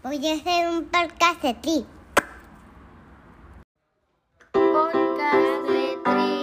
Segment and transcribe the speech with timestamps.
[0.00, 1.84] Voy a hacer un podcast de ti.
[4.52, 6.42] Podcast de Tri,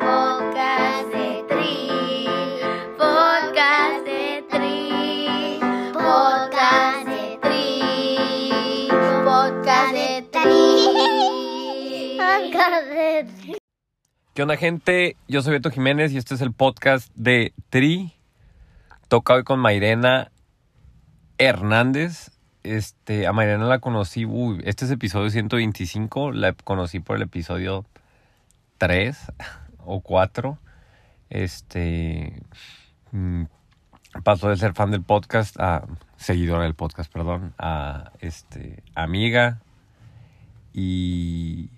[0.00, 2.26] podcast de Tri,
[2.98, 5.60] podcast de Tri,
[5.92, 8.88] podcast de Tri,
[9.22, 12.18] podcast de Tri.
[12.18, 13.56] Podcast de ti.
[14.34, 15.16] ¿Qué onda, gente?
[15.28, 18.12] Yo soy Beto Jiménez y este es el podcast de Tri.
[19.06, 20.31] Toca hoy con Mairena
[21.42, 22.30] Hernández.
[22.62, 27.84] Este, a Mairena la conocí, uy, este es episodio 125, la conocí por el episodio
[28.78, 29.18] 3
[29.84, 30.58] o 4.
[31.30, 32.40] Este,
[33.10, 33.44] mm,
[34.22, 35.84] pasó de ser fan del podcast a
[36.16, 39.58] seguidora del podcast, perdón, a este, amiga
[40.72, 41.70] y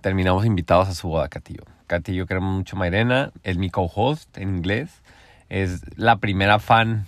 [0.00, 1.64] terminamos invitados a su boda, Catillo.
[1.88, 5.02] Catillo queremos mucho a Mairena, es mi co-host en inglés,
[5.48, 7.06] es la primera fan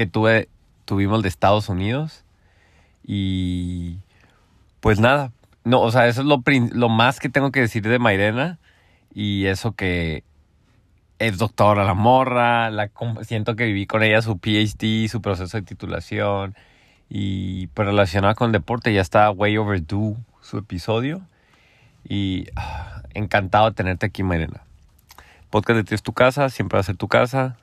[0.00, 0.48] que tuve,
[0.86, 2.24] tuvimos de Estados Unidos
[3.04, 3.98] y
[4.80, 5.30] pues nada,
[5.62, 8.58] no, o sea, eso es lo, más que tengo que decir de Mairena
[9.12, 10.24] y eso que
[11.18, 12.90] es doctora la morra, la,
[13.20, 16.54] siento que viví con ella su PhD, su proceso de titulación
[17.10, 21.20] y pues relacionada con el deporte ya está way overdue su episodio.
[22.08, 24.62] Y ah, encantado de tenerte aquí, Mairena.
[25.50, 27.58] Podcast de Ti es tu casa, siempre va a ser tu casa.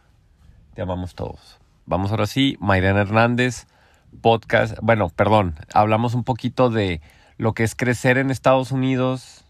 [0.75, 1.56] Te amamos todos.
[1.89, 3.65] Vamos ahora sí, Mairena Hernández,
[4.19, 4.77] podcast.
[4.81, 6.99] Bueno, perdón, hablamos un poquito de
[7.37, 9.45] lo que es crecer en Estados Unidos,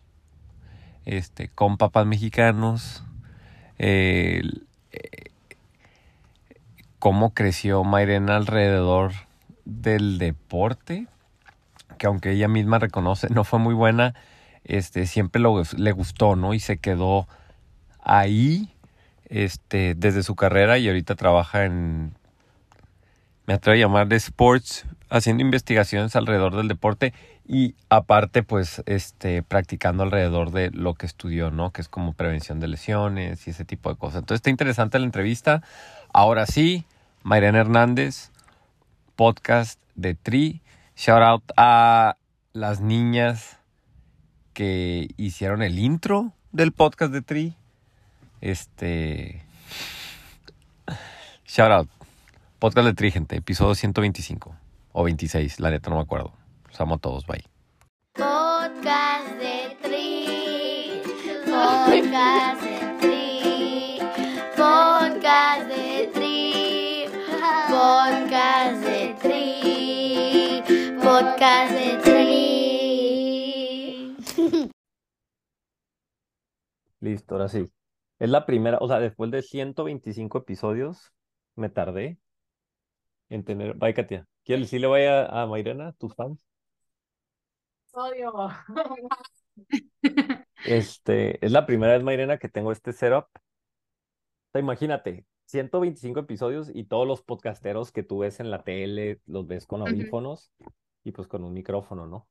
[1.05, 3.03] este, con papás mexicanos,
[3.80, 4.43] eh,
[6.99, 9.13] cómo creció Mairena alrededor
[9.65, 11.08] del deporte,
[11.97, 14.13] que aunque ella misma reconoce no fue muy buena,
[14.63, 16.53] este, siempre le gustó, ¿no?
[16.53, 17.27] Y se quedó
[17.99, 18.75] ahí,
[19.25, 22.13] este, desde su carrera y ahorita trabaja en,
[23.47, 27.13] me atrevo a llamar de sports, haciendo investigaciones alrededor del deporte
[27.47, 31.71] y aparte, pues, este, practicando alrededor de lo que estudió, ¿no?
[31.71, 34.19] Que es como prevención de lesiones y ese tipo de cosas.
[34.19, 35.63] Entonces, está interesante la entrevista.
[36.13, 36.86] Ahora sí,
[37.23, 38.31] Mayrena Hernández,
[39.15, 40.61] podcast de Tri.
[40.97, 42.17] Shout out a
[42.52, 43.59] las niñas
[44.52, 47.55] que hicieron el intro del podcast de Tri.
[48.41, 49.41] Este.
[51.45, 51.96] Shout out.
[52.59, 53.35] Podcast de Tri, gente.
[53.35, 54.55] Episodio 125.
[54.91, 56.33] O 26, la neta no me acuerdo.
[56.65, 57.43] Los amo a todos, bye.
[58.13, 61.03] Podcast de Tri,
[61.45, 63.99] podcast de Tri,
[64.55, 67.05] podcast de Tri,
[67.69, 70.63] podcast de Tri,
[70.99, 71.97] podcast de
[74.41, 74.71] Tri.
[77.01, 77.71] Listo, ahora sí.
[78.17, 81.13] Es la primera, o sea, después de 125 episodios,
[81.55, 82.17] me tardé
[83.30, 83.76] en tener.
[83.76, 84.27] Bye, Katia.
[84.43, 86.39] ¿Quieres decirle vaya a Mayrena, tus fans?
[87.93, 88.32] Odio.
[90.65, 93.26] Este, es la primera vez, Mayrena, que tengo este setup.
[93.36, 93.39] O
[94.52, 99.48] sea, imagínate, 125 episodios y todos los podcasteros que tú ves en la tele, los
[99.48, 100.52] ves con audífonos
[101.04, 102.27] y pues con un micrófono, ¿no?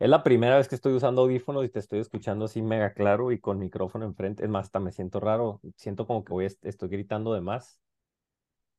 [0.00, 3.30] Es la primera vez que estoy usando audífonos y te estoy escuchando así mega claro
[3.30, 4.42] y con micrófono enfrente.
[4.42, 5.60] Es más, hasta me siento raro.
[5.76, 7.80] Siento como que voy, estoy gritando de más.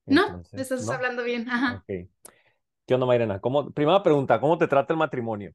[0.05, 0.93] No, Entonces, estás ¿no?
[0.93, 1.49] hablando bien.
[1.49, 1.83] Ajá.
[1.87, 3.39] ¿Qué onda, Mayrena?
[3.39, 5.53] ¿Cómo, primera pregunta, ¿cómo te trata el matrimonio?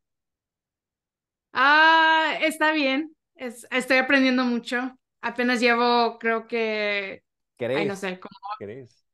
[1.53, 3.15] Ah, está bien.
[3.37, 4.97] Es, estoy aprendiendo mucho.
[5.21, 7.23] Apenas llevo, creo que,
[7.57, 7.79] ¿Querés?
[7.79, 9.05] ay, no sé, como ¿Querés?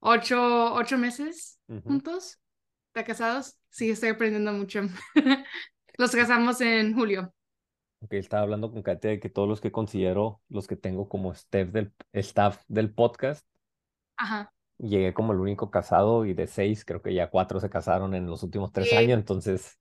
[0.00, 2.38] ocho, ocho meses juntos,
[2.94, 3.56] de casados.
[3.70, 4.82] Sí, estoy aprendiendo mucho.
[5.98, 7.32] Los casamos en julio.
[8.00, 11.32] Ok, estaba hablando con Katia de que todos los que considero, los que tengo como
[11.32, 13.46] staff del, staff del podcast,
[14.16, 14.52] Ajá.
[14.78, 18.26] llegué como el único casado y de seis, creo que ya cuatro se casaron en
[18.26, 19.78] los últimos tres años, entonces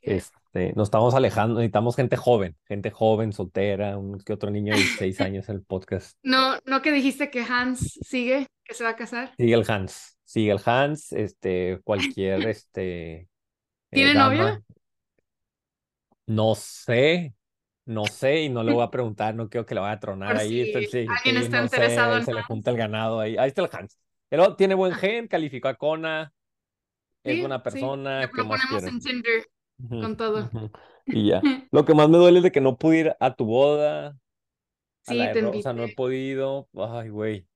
[0.00, 4.80] este, nos estamos alejando, necesitamos gente joven, gente joven, soltera, un que otro niño de
[4.82, 6.16] 16 años en el podcast.
[6.22, 9.32] No, no que dijiste que Hans sigue, que se va a casar.
[9.36, 13.28] Sigue el Hans, sigue el Hans, este, cualquier, este, eh,
[13.90, 14.34] ¿Tiene dama.
[14.34, 14.62] novia?
[16.26, 17.34] No sé,
[17.88, 20.32] no sé y no le voy a preguntar, no quiero que le vaya a tronar
[20.32, 20.64] Por ahí.
[20.66, 23.36] si sí, alguien sí, está no interesado sé, en se le junta el ganado ahí.
[23.38, 23.98] Ahí está el Hans.
[24.28, 26.32] Pero tiene buen gen, calificó a Kona,
[27.24, 28.94] es buena persona, Lo ¿qué más ponemos quieren?
[28.94, 29.46] en Tinder
[30.00, 30.50] con todo.
[31.10, 31.42] Y ya.
[31.70, 34.14] Lo que más me duele es de que no pude ir a tu boda, a
[35.02, 36.68] Sí, la te sea, no he podido.
[36.74, 37.48] Ay, güey.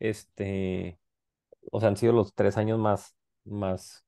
[0.00, 0.98] Este,
[1.72, 4.04] o sea, han sido los tres años más, más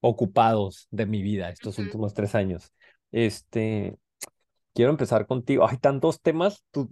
[0.00, 2.72] ocupados de mi vida, estos últimos tres años.
[3.12, 3.96] Este,
[4.74, 5.66] quiero empezar contigo.
[5.68, 6.88] Hay tantos temas, tu,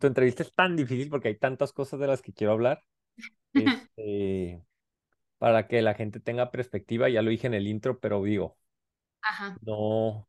[0.00, 2.82] entrevista es tan difícil porque hay tantas cosas de las que quiero hablar.
[3.96, 4.60] Este,
[5.38, 8.56] para que la gente tenga perspectiva, ya lo dije en el intro, pero digo,
[9.22, 9.56] Ajá.
[9.62, 10.26] no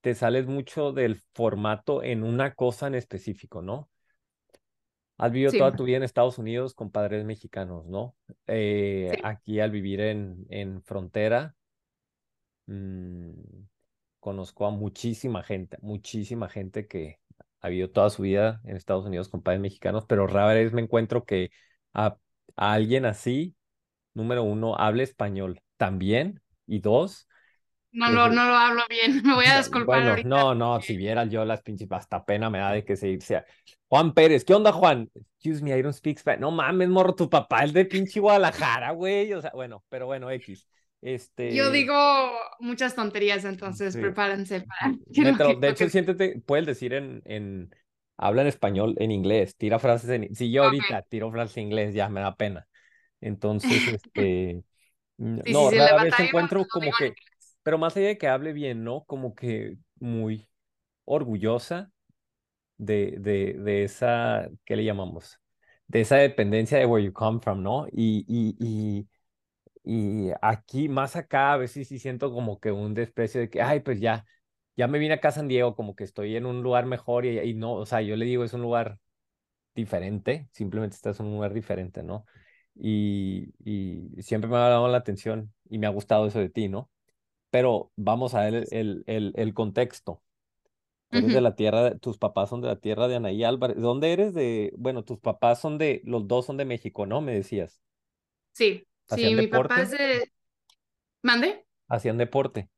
[0.00, 3.88] te sales mucho del formato en una cosa en específico, ¿no?
[5.18, 5.58] Has vivido Sí.
[5.58, 8.16] toda tu vida en Estados Unidos con padres mexicanos, ¿no?
[8.48, 9.20] Eh, Sí.
[9.22, 11.54] Aquí al vivir en, en frontera,
[12.66, 13.32] mm,
[14.20, 17.18] conozco a muchísima gente, muchísima gente que
[17.60, 20.82] ha vivido toda su vida en Estados Unidos con padres mexicanos, pero rara vez me
[20.82, 21.50] encuentro que
[21.94, 22.16] a,
[22.56, 23.54] a alguien así,
[24.14, 27.28] número uno, hable español también, y dos,
[27.92, 29.22] No lo, se- no lo hablo bien.
[29.24, 30.30] Me voy a disculpar Bueno, ahorita.
[30.30, 33.42] no, no, si vieras yo las pinches, hasta pena me da de que se irse.
[33.88, 35.10] Juan Pérez, ¿qué onda, Juan?
[35.14, 36.40] Excuse me, I don't speak Spanish.
[36.40, 39.32] No mames, morro, tu papá es de pinche Guadalajara, güey.
[39.32, 40.66] O sea, bueno, pero bueno, X.
[41.02, 41.44] Este.
[41.46, 41.94] Yo digo
[42.60, 43.98] muchas tonterías, entonces Sí.
[43.98, 44.98] prepárense para
[45.60, 47.74] De hecho, que- siéntete, puedes decir en, en,
[48.16, 50.64] habla en español, en inglés, tira frases en, si yo Ok.
[50.64, 52.68] ahorita tiro frases en inglés, ya me da pena.
[53.20, 54.64] Entonces, este,
[55.44, 57.16] Sí, no, sí, rara vez encuentro lo como que,
[57.62, 59.04] pero más allá de que hable bien, ¿no?
[59.06, 60.48] Como que muy
[61.04, 61.92] orgullosa
[62.76, 65.40] de, de, de esa, ¿qué le llamamos?
[65.86, 67.86] De esa dependencia de where you come from, ¿no?
[67.92, 69.08] Y, y, y,
[69.88, 73.80] y aquí, más acá, a veces sí siento como que un desprecio de que, ay,
[73.80, 74.26] pues ya,
[74.76, 77.38] ya me vine acá a San Diego, como que estoy en un lugar mejor y,
[77.40, 78.98] y no, o sea, yo le digo, es un lugar
[79.74, 82.26] diferente, simplemente estás en un lugar diferente, ¿no?
[82.74, 86.68] Y, y siempre me ha dado la atención y me ha gustado eso de ti,
[86.68, 86.90] ¿no?
[87.50, 90.22] Pero vamos a ver el, el, el, el contexto.
[91.10, 93.78] Tú eres de la tierra, tus papás son de la tierra de Anaí Álvarez.
[93.80, 94.72] ¿Dónde eres de?
[94.78, 97.20] Bueno, tus papás son de, los dos son de México, ¿no?
[97.22, 97.82] Me decías.
[98.52, 99.96] Sí, ¿Hacían sí, mi papá es deporte?
[99.96, 100.32] de...
[101.22, 101.66] ¿Mande?
[101.88, 102.70] Hacían deporte.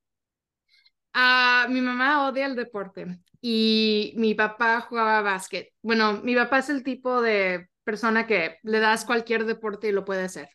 [1.13, 5.73] Ah, mi mamá odia el deporte y mi papá jugaba básquet.
[5.83, 10.05] Bueno, mi papá es el tipo de persona que le das cualquier deporte y lo
[10.05, 10.49] puede hacer.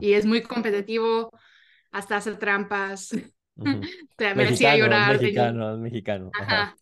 [0.00, 1.30] Y es muy competitivo,
[1.90, 3.10] hasta hace trampas.
[4.16, 6.30] Te me hacía llorar de mexicano, es mexicano.
[6.38, 6.46] Ajá.
[6.46, 6.76] Ajá.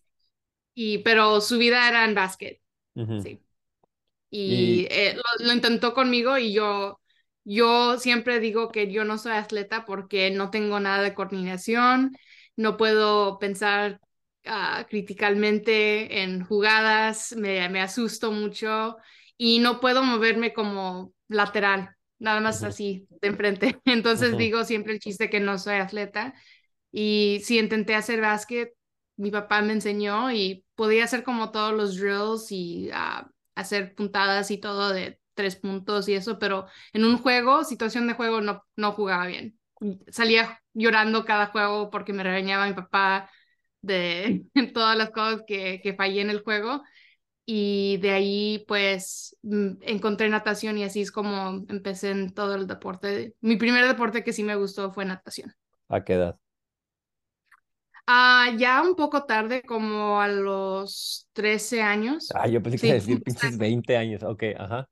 [0.73, 2.61] Y, pero su vida era en básquet,
[3.17, 3.41] sí.
[4.29, 6.99] Y Y eh, lo, lo intentó conmigo y yo,
[7.47, 12.17] yo siempre digo que yo no soy atleta porque no tengo nada de coordinación,
[12.57, 14.01] no puedo pensar
[14.45, 18.97] ah, criticalmente en jugadas, me, me asusto mucho
[19.37, 22.65] y no puedo moverme como lateral, nada más Ujú.
[22.65, 23.79] así de enfrente.
[23.85, 24.37] Entonces Ujú.
[24.37, 26.33] digo siempre el chiste que no soy atleta
[26.91, 28.73] y sí intenté hacer básquet,
[29.17, 34.51] mi papá me enseñó y podía hacer como todos los drills y ah, hacer puntadas
[34.51, 38.65] y todo de tres puntos y eso, pero en un juego, situación de juego, no,
[38.77, 39.59] no jugaba bien.
[40.09, 43.31] Salía llorando cada juego porque me regañaba mi papá
[43.81, 46.83] de todas las cosas que, que fallé en el juego.
[47.45, 52.67] Y de ahí, pues, mm, encontré natación y así es como empecé en todo el
[52.67, 53.35] deporte.
[53.41, 55.53] Mi primer deporte que sí me gustó fue natación.
[55.89, 56.39] ¿a qué edad?
[58.05, 62.35] Ah, ya un poco tarde, como a los 13 años.
[62.35, 62.99] Ah, yo pensé que iba a Sí.
[62.99, 64.23] decir pinches 20 años.
[64.23, 64.87] Ok, ajá.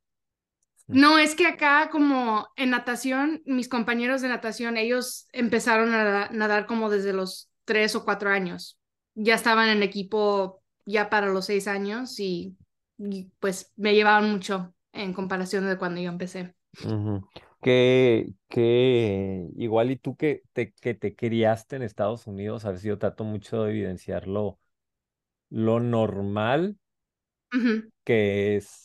[0.88, 6.30] No, es que acá como en natación, mis compañeros de natación, ellos empezaron a nada-
[6.32, 8.80] nadar como desde los tres o cuatro años.
[9.16, 12.58] Ya estaban en equipo ya para los seis años y,
[12.98, 16.54] y, pues me llevaban mucho en comparación de cuando yo empecé.
[17.62, 22.80] Que, que igual y tú que te, que te criaste en Estados Unidos, a ver
[22.80, 24.60] si yo trato mucho de evidenciar lo,
[25.50, 26.78] lo normal
[28.04, 28.85] que es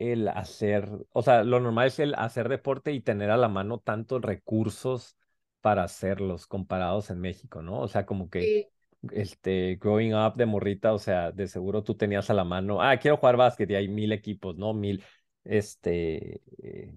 [0.00, 3.78] el hacer, o sea, lo normal es el hacer deporte y tener a la mano
[3.80, 5.16] tantos recursos
[5.62, 7.80] para hacerlos comparados en México, ¿no?
[7.80, 8.70] O sea, como que sí.
[9.12, 12.98] este, growing up de morrita, o sea, de seguro tú tenías a la mano, ah,
[12.98, 14.74] quiero jugar básquet y hay mil equipos, ¿no?
[14.74, 15.04] Mil,
[15.44, 16.92] este, eh,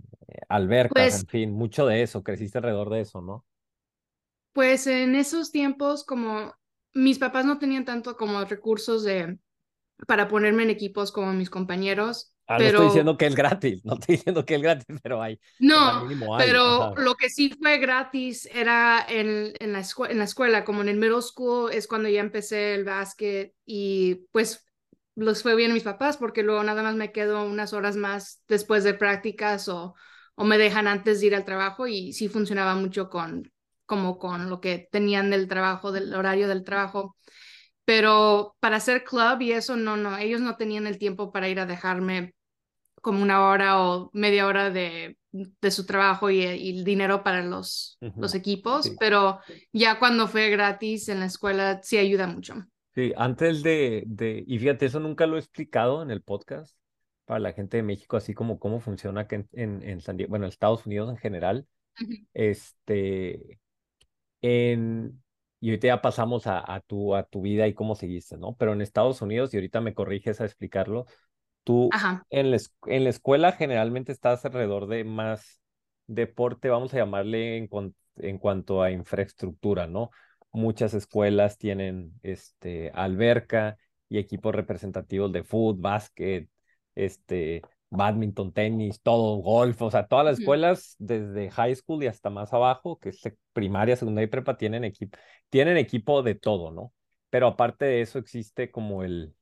[0.49, 3.45] albercas, Pues en fin, mucho de eso, creciste alrededor de eso, ¿no?
[4.53, 6.53] Pues en esos tiempos, como
[6.93, 9.39] mis papás no tenían tanto como recursos de,
[10.07, 13.93] para ponerme en equipos como mis compañeros, Ah, no estoy diciendo que es gratis, no
[13.95, 16.93] estoy diciendo que es gratis, pero hay, no, mínimo hay, pero ajá.
[16.95, 20.97] lo que sí fue gratis era en, en la en la escuela, como en el
[20.97, 24.65] middle school es cuando ya empecé el básquet y pues
[25.15, 28.43] los fue bien a mis papás porque luego nada más me quedo unas horas más
[28.47, 29.95] después de prácticas o,
[30.35, 33.51] o me dejan antes de ir al trabajo y sí funcionaba mucho con
[33.85, 37.15] como con lo que tenían del trabajo, del horario del trabajo.
[37.85, 41.59] Pero para hacer club y eso, no, no, ellos no tenían el tiempo para ir
[41.59, 42.33] a dejarme
[43.01, 47.43] como una hora o media hora de, de su trabajo y, y el dinero para
[47.43, 48.95] los, los equipos, sí.
[48.99, 49.39] pero
[49.73, 52.65] ya cuando fue gratis en la escuela sí ayuda mucho.
[52.95, 56.77] Sí, antes de, de, y fíjate, eso nunca lo he explicado en el podcast,
[57.25, 60.29] para la gente de México, así como cómo funciona acá en, en, en San Diego,
[60.29, 61.67] bueno, en Estados Unidos en general.
[61.99, 62.13] Ujú.
[62.33, 63.59] Este,
[64.41, 65.22] en,
[65.63, 68.53] y ahorita ya pasamos a, a, tu, a tu vida y cómo seguiste, ¿no?
[68.57, 71.05] Pero en Estados Unidos, y ahorita me corriges a explicarlo,
[71.63, 72.25] tú Ajá.
[72.29, 75.61] en la, en la escuela generalmente estás alrededor de más
[76.05, 77.69] deporte, vamos a llamarle en,
[78.17, 80.11] en cuanto a infraestructura, ¿no?
[80.51, 83.77] Muchas escuelas tienen este, alberca
[84.09, 86.49] y equipos representativos de fútbol, básquet,
[86.93, 87.61] este,
[87.95, 92.53] badminton, tenis, todo, golf, o sea, todas las escuelas desde high school y hasta más
[92.53, 93.21] abajo, que es
[93.53, 95.17] primaria, secundaria y prepa, tienen equipo,
[95.49, 96.93] tienen equipo de todo, ¿no?
[97.29, 99.35] Pero aparte de eso existe como el,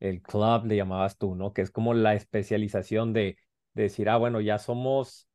[0.00, 1.52] el club, le llamabas tú, ¿no?
[1.52, 3.36] Que es como la especialización de,
[3.74, 5.28] de decir, ah, bueno, ya somos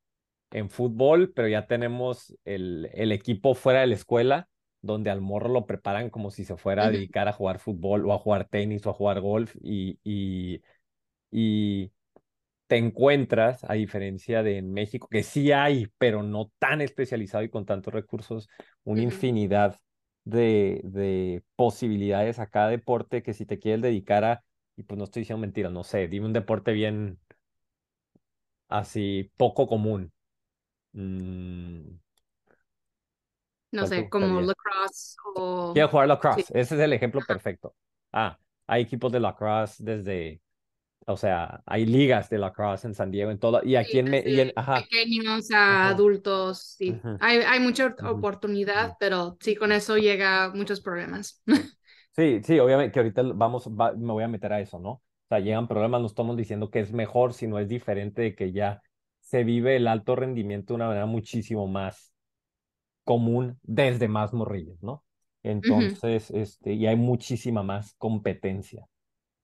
[0.51, 4.49] en fútbol, pero ya tenemos el, el equipo fuera de la escuela,
[4.81, 8.13] donde al morro lo preparan como si se fuera a dedicar a jugar fútbol o
[8.13, 10.61] a jugar tenis o a jugar golf y, y,
[11.31, 11.91] y
[12.73, 17.49] te encuentras, a diferencia de en México, que sí hay, pero no tan especializado y
[17.49, 18.49] con tantos recursos,
[18.83, 19.79] una infinidad
[20.23, 24.43] de, de posibilidades a cada deporte que si te quieres dedicar a,
[24.75, 27.19] y pues no estoy diciendo mentiras, no sé, dime un deporte bien
[28.69, 30.11] así poco común.
[30.93, 31.97] Mm,
[33.71, 35.73] No ¿cuál te sé, como lacrosse o...
[35.73, 36.45] Quiero jugar Sí.
[36.47, 37.75] lacrosse, ese es el ejemplo perfecto.
[38.11, 40.41] Ah, hay equipos de lacrosse desde,
[41.07, 44.09] o sea, hay ligas de lacrosse en San Diego, en todo, y aquí Sí, en,
[44.09, 47.05] Me- y en ajá, pequeños a ajá, adultos, sí.
[47.19, 51.41] Hay, hay mucha oportunidad, pero sí, con eso llega muchos problemas.
[52.15, 54.89] Sí, sí, obviamente que ahorita vamos, va- me voy a meter a eso, ¿no?
[54.91, 58.51] O sea, llegan problemas, no estamos diciendo que es mejor, sino es diferente de que
[58.51, 58.81] ya
[59.21, 62.13] se vive el alto rendimiento de una manera muchísimo más
[63.05, 65.03] común desde más morrillos, ¿no?
[65.43, 68.87] Entonces, este, y hay muchísima más competencia.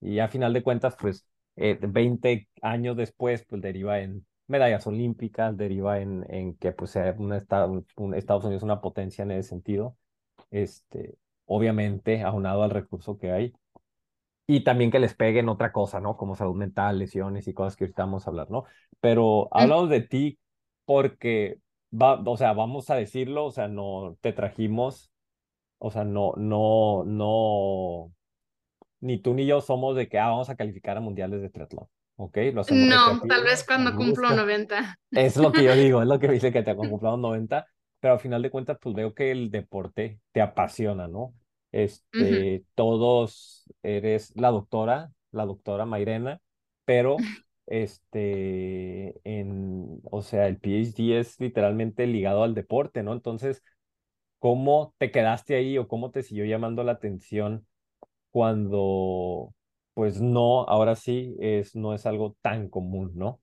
[0.01, 1.27] Y a final de cuentas, pues,
[1.59, 7.15] eh, 20 años después, pues deriva en medallas olímpicas, deriva en, en que pues sea
[7.17, 9.97] un estado, un Estados Unidos una potencia en ese sentido,
[10.51, 13.53] este, obviamente aunado al recurso que hay,
[14.47, 16.17] y también que les peguen otra cosa, ¿no?
[16.17, 18.65] Como salud mental, lesiones y cosas que ahorita vamos a hablar, ¿no?
[18.99, 19.55] Pero ujú.
[19.55, 20.39] hablamos de ti
[20.85, 21.59] porque,
[21.91, 25.11] va, o sea, vamos a decirlo, o sea, no te trajimos,
[25.79, 28.13] o sea, no, no, no
[29.01, 31.87] ni tú ni yo somos de que ah, vamos a calificar a mundiales de triatlón.
[32.17, 32.37] ¿Ok?
[32.53, 34.35] Lo hacemos No, tal vez cuando cumplo gusto.
[34.35, 34.95] 90.
[35.11, 37.65] Es lo que yo digo, es lo que me dice que te comprado 90,
[37.99, 41.33] pero al final de cuentas, pues veo que el deporte te apasiona, ¿no?
[41.71, 46.41] Este, todos eres la doctora, la doctora Mairena,
[46.85, 47.17] pero
[47.67, 53.13] este, en, o sea, el PhD es literalmente ligado al deporte, ¿no?
[53.13, 53.63] Entonces,
[54.39, 57.65] ¿cómo te quedaste ahí o cómo te siguió llamando la atención?
[58.31, 59.53] Cuando,
[59.93, 63.41] pues no, ahora sí, es, no es algo tan común, ¿no?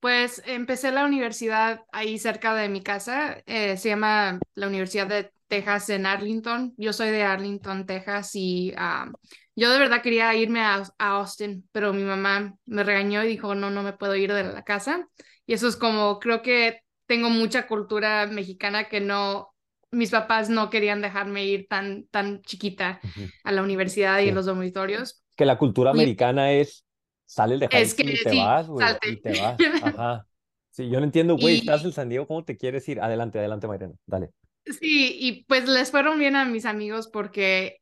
[0.00, 3.42] Pues empecé la universidad ahí cerca de mi casa.
[3.46, 6.74] eh, se llama la Universidad de Texas en Arlington.
[6.76, 9.10] Yo soy de Arlington, Texas, y ah,
[9.54, 13.54] yo de verdad quería irme a, a Austin, pero mi mamá me regañó y dijo,
[13.54, 15.08] no, no me puedo ir de la casa.
[15.46, 19.51] Y eso es como, creo que tengo mucha cultura mexicana que no,
[19.92, 23.32] mis papás no querían dejarme ir tan, tan chiquita Ujú.
[23.44, 24.36] a la universidad y en Sí.
[24.36, 25.22] los dormitorios.
[25.36, 26.86] Que la cultura Y americana es,
[27.26, 30.26] sales de high es que y te sí, vas, güey, y te vas, ajá.
[30.70, 33.00] Sí, yo no entiendo, güey, estás Y en San Diego, ¿cómo te quieres ir?
[33.00, 34.32] Adelante, adelante, Mariana, dale.
[34.64, 37.78] Sí, y pues les fueron bien a mis amigos porque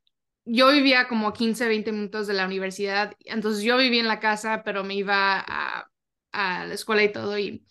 [0.46, 4.62] yo vivía como 15, 20 minutos de la universidad, entonces yo vivía en la casa,
[4.64, 5.90] pero me iba a,
[6.32, 7.66] a la escuela y todo, y,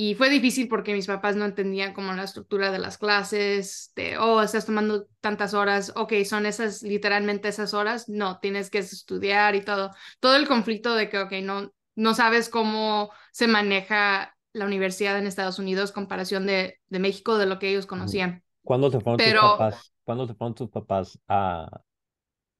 [0.00, 4.16] y fue difícil porque mis papás no entendían como la estructura de las clases, de,
[4.16, 9.56] oh, estás tomando tantas horas, ok, son esas, literalmente esas horas, no, tienes que estudiar
[9.56, 9.90] y todo,
[10.20, 15.26] todo el conflicto de que, ok, no, no sabes cómo se maneja la universidad en
[15.26, 18.44] Estados Unidos comparación de, de México, de lo que ellos conocían.
[18.62, 19.92] ¿Cuándo se fueron tus Pero papás?
[20.04, 21.80] ¿Cuándo se fueron tus papás a,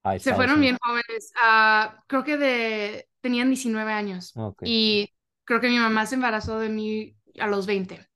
[0.02, 1.32] a se fueron bien jóvenes.
[1.40, 5.14] ah, creo que de, tenían 19 años y
[5.44, 8.06] creo que mi mamá se embarazó de mí a los 20.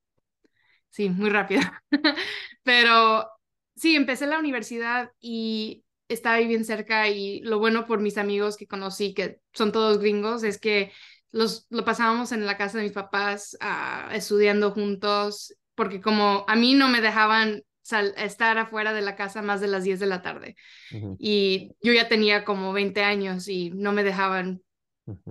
[0.89, 1.61] Sí, muy rápido.
[2.63, 3.27] Pero
[3.75, 8.57] sí, empecé la universidad y estaba ahí bien cerca y lo bueno por mis amigos
[8.57, 10.91] que conocí, que son todos gringos, es que
[11.31, 16.55] los, lo pasábamos en la casa de mis papás ah, estudiando juntos, porque como a
[16.55, 20.05] mí no me dejaban sal- estar afuera de la casa más de las 10 de
[20.07, 20.55] la tarde
[21.17, 24.62] y yo ya tenía como 20 años y no me dejaban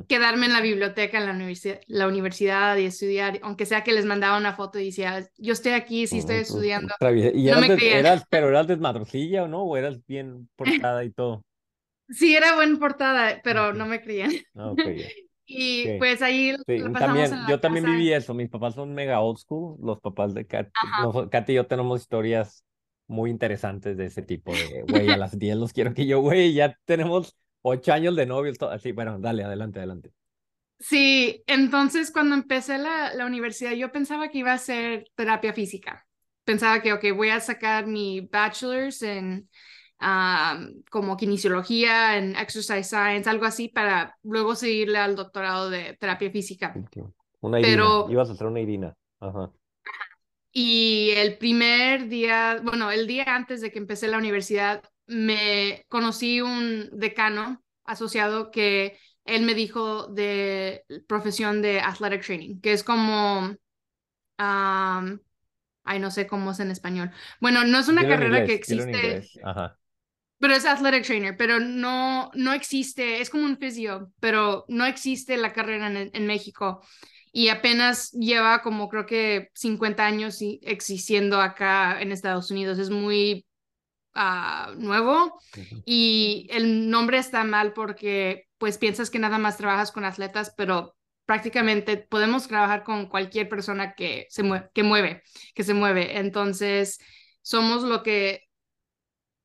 [0.08, 4.04] quedarme en la biblioteca, en la universidad, la universidad y estudiar, aunque sea que les
[4.04, 6.52] mandaba una foto y decía, yo estoy aquí, sí estoy Ujú, ujú.
[6.52, 6.94] estudiando,
[7.34, 7.98] ¿Y no me creían.
[8.00, 9.62] eras, pero eras desmadrosilla o no?
[9.64, 11.42] ¿O eras bien portada y todo?
[12.10, 13.78] Sí, era buena portada, pero Ujú.
[13.78, 14.32] no me creían.
[14.54, 15.08] Ah, ok, ya.
[15.44, 15.96] Y Sí.
[15.98, 17.96] pues ahí Sí, la pasamos también, en la yo también casa.
[17.96, 18.32] viví eso.
[18.32, 19.76] Mis papás son mega old school.
[19.82, 21.02] Los papás de Kat, Ajá.
[21.02, 22.64] noso- Kat y yo tenemos historias
[23.08, 26.54] muy interesantes de ese tipo de, güey, a las 10 los quiero que yo, güey,
[26.54, 28.58] ya tenemos ocho años de novios.
[28.58, 30.12] todo así, bueno, dale, adelante, adelante.
[30.78, 36.06] Sí, entonces cuando empecé la, la universidad yo pensaba que iba a hacer terapia física.
[36.44, 39.48] Pensaba que, ok, voy a sacar mi bachelor's en
[40.90, 46.74] como kinesiología, en exercise science, algo así, para luego seguirle al doctorado de terapia física.
[46.76, 47.06] Ok.
[47.40, 47.76] Una Irina.
[47.76, 48.94] Pero, Ibas a hacer una Irina.
[49.20, 49.52] Ajá.
[50.52, 56.40] y el primer día, bueno, el día antes de que empecé la universidad, me conocí
[56.40, 63.54] un decano asociado que él me dijo de profesión de athletic training, que es como,
[64.38, 65.20] am,
[65.84, 67.10] ay, no sé cómo es en español.
[67.40, 69.40] Bueno, no es una Dilo carrera que inglés, en existe.
[69.44, 69.78] Ajá.
[70.38, 75.36] pero es athletic trainer, pero no, no existe, es como un fisio, pero no existe
[75.36, 76.82] la carrera en, en México
[77.32, 82.78] y apenas lleva como creo que 50 años existiendo acá en Estados Unidos.
[82.78, 83.46] Es muy
[84.14, 85.38] ah, nuevo
[85.84, 90.94] y el nombre está mal porque pues piensas que nada más trabajas con atletas, pero
[91.26, 95.22] prácticamente podemos trabajar con cualquier persona que se mueve, que mueve,
[95.54, 96.18] que se mueve.
[96.18, 96.98] Entonces,
[97.42, 98.48] somos lo que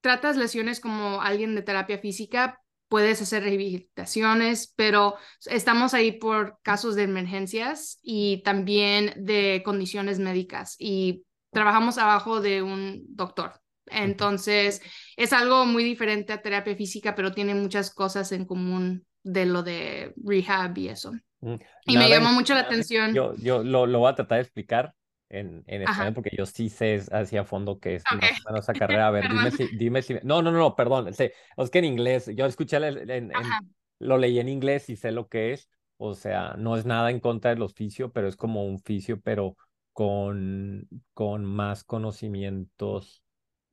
[0.02, 6.96] tratas lesiones como alguien de terapia física, puedes hacer rehabilitaciones, pero estamos ahí por casos
[6.96, 13.60] de emergencias y también de condiciones médicas y trabajamos abajo de un doctor.
[13.92, 14.82] Entonces,
[15.16, 19.64] es algo muy diferente a terapia física, pero tiene muchas cosas en común de lo
[19.64, 21.12] de rehab y eso.
[21.42, 23.12] Mm, Y me Nada llamó mucho la atención.
[23.12, 24.94] Yo, yo lo, lo voy a tratar de explicar
[25.30, 26.04] en, en Ajá.
[26.04, 28.24] español porque yo sí sé es- así a fondo que es Ok.
[28.24, 29.08] más o menos esa carrera.
[29.08, 30.16] A ver, dime si, dime si.
[30.24, 31.14] No, no, no, perdón.
[31.14, 33.62] sé- es que en inglés, yo escuché en, en- Ajá.
[34.00, 35.70] lo leí en inglés y sé lo que es.
[35.98, 39.56] O sea, no es nada en contra del oficio, pero es como un oficio, pero
[39.94, 43.24] con, con más conocimientos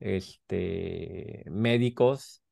[0.04, 2.42] este, médicos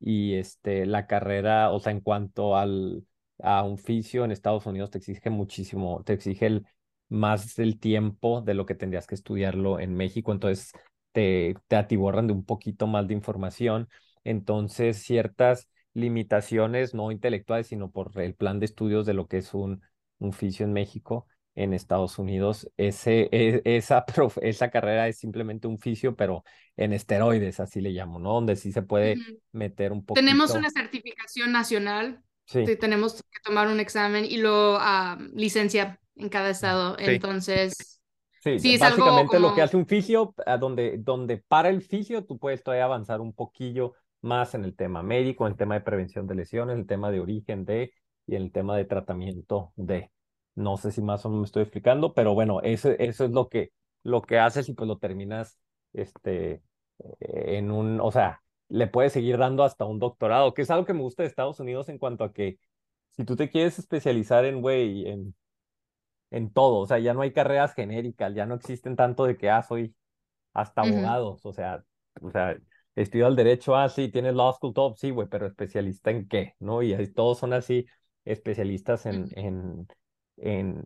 [0.00, 3.04] y este, la carrera, o sea, en cuanto al,
[3.42, 6.66] a un fisio en Estados Unidos te exige muchísimo, te exige el,
[7.08, 10.72] más el tiempo de lo que tendrías que estudiarlo en México, entonces
[11.12, 13.88] te, te atiborran de un poquito más de información,
[14.24, 19.54] entonces ciertas limitaciones, no intelectuales, sino por el plan de estudios de lo que es
[19.54, 19.82] un,
[20.18, 21.26] un fisio en México.
[21.54, 26.44] En Estados Unidos, ese, e- esa, prof- esa carrera es simplemente un fisio, pero
[26.76, 28.32] en esteroides, así le llamo, ¿no?
[28.34, 30.54] Donde sí se puede meter un Tenemos poquito.
[30.54, 36.28] una certificación nacional, Sí, te- tenemos que tomar un examen y lo ah, licencia en
[36.28, 36.96] cada estado.
[37.04, 38.00] sí, Entonces,
[38.40, 38.60] sí.
[38.60, 42.38] sí, es algo Básicamente lo que hace un fisio, donde, donde para el fisio, tú
[42.38, 46.26] puedes todavía avanzar un poquillo más en el tema médico, en el tema de prevención
[46.26, 47.92] de lesiones, el tema de origen de
[48.26, 50.10] y en el tema de tratamiento de.
[50.54, 53.48] No sé si más o menos me estoy explicando, pero bueno, eso, eso es lo
[53.48, 55.58] que, lo que haces y pues lo terminas
[55.92, 56.62] este,
[57.20, 60.86] eh, en un, o sea, le puedes seguir dando hasta un doctorado, que es algo
[60.86, 62.58] que me gusta de Estados Unidos en cuanto a que
[63.12, 65.34] si tú te quieres especializar en, güey, en,
[66.30, 69.50] en todo, o sea, ya no hay carreras genéricas, ya no existen tanto de que,
[69.50, 69.94] ah, soy
[70.54, 71.84] hasta abogados, o sea,
[72.20, 72.56] o sea,
[72.94, 76.54] estudio el derecho, ah, sí, tienes law school top, sí, güey, pero especialista en qué,
[76.58, 76.82] ¿no?
[76.82, 77.86] Y todos son así,
[78.24, 79.86] especialistas en, en,
[80.36, 80.84] en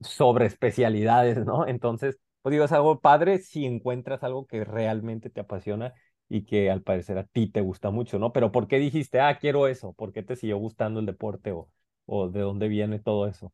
[0.00, 1.66] sobre especialidades, ¿no?
[1.66, 5.94] Entonces, pues digo, es algo padre si encuentras algo que realmente te apasiona
[6.28, 8.32] y que al parecer a ti te gusta mucho, ¿no?
[8.32, 9.92] Pero ¿por qué dijiste, ah, quiero eso?
[9.94, 11.70] ¿Por qué te siguió gustando el deporte o,
[12.06, 13.52] o de dónde viene todo eso?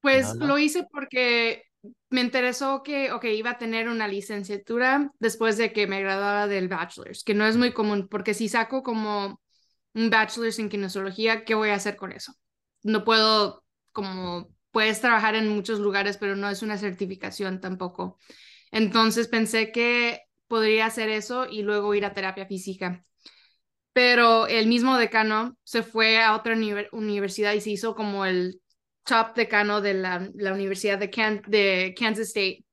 [0.00, 1.62] Pues lo hice porque
[2.10, 6.68] me interesó que, ok, iba a tener una licenciatura después de que me graduara del
[6.68, 9.40] bachelor's, que no es muy común, porque si saco como
[9.94, 12.32] un bachelor's en kinesiología, ¿qué voy a hacer con eso?
[12.82, 13.63] No puedo,
[13.94, 18.18] como, puedes trabajar en muchos lugares, pero no es una certificación tampoco.
[18.72, 23.04] Entonces pensé que podría hacer eso y luego ir a terapia física.
[23.92, 28.60] Pero el mismo decano se fue a otra univer- universidad y se hizo como el
[29.04, 32.64] top decano de la, Universidad de, Kansas State.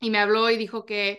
[0.00, 1.18] Y me habló y dijo que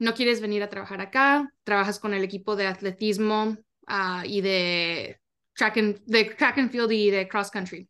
[0.00, 5.20] no quieres venir a trabajar acá, trabajas con el equipo de atletismo ah, y de
[5.54, 7.88] track, and, de track and field y de cross country.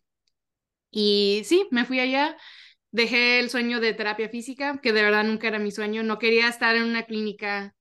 [0.90, 2.36] Y sí, me fui allá,
[2.90, 6.02] dejé el sueño de terapia física, que de verdad nunca era mi sueño.
[6.02, 7.74] No quería estar en una clínica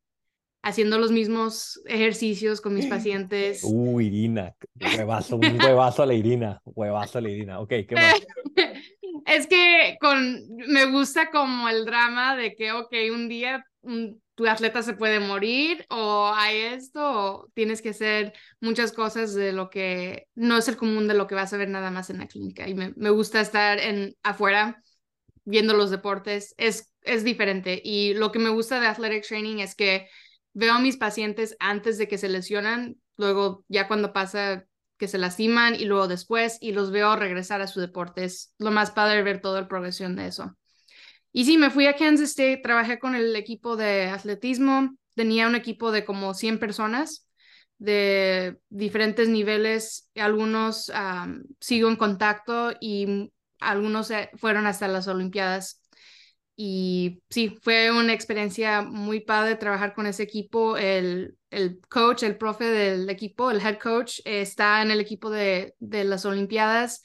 [0.62, 3.62] haciendo los mismos ejercicios con mis pacientes.
[3.64, 7.60] Uh, Irina, huevazo, un huevazo a la Irina, huevazo a la Irina.
[7.60, 8.16] Ok, ¿qué más?
[9.26, 14.48] Es que con, me gusta como el drama de que, ok, un día un tu
[14.48, 19.70] atleta se puede morir o hay esto o tienes que hacer muchas cosas de lo
[19.70, 22.28] que no es el común de lo que vas a ver nada más en la
[22.28, 24.82] clínica y me, gusta estar en afuera
[25.44, 29.76] viendo los deportes es, es diferente y lo que me gusta de athletic training es
[29.76, 30.08] que
[30.54, 34.66] veo a mis pacientes antes de que se lesionan, luego ya cuando pasa
[34.98, 38.24] que se lastiman y luego después y los veo regresar a su deporte.
[38.24, 40.58] Es lo más padre ver toda la progresión de eso.
[41.32, 45.56] Y sí, me fui a Kansas State, trabajé con el equipo de atletismo, tenía un
[45.56, 47.28] equipo de como 100 personas
[47.78, 50.92] de diferentes niveles, algunos
[51.60, 55.82] sigo en contacto y algunos fueron hasta las Olimpiadas.
[56.56, 60.76] Y sí, fue una experiencia muy padre trabajar con ese equipo.
[60.76, 61.38] El,
[61.90, 67.02] coach, el profe del equipo, el head coach, está en el equipo de las Olimpiadas.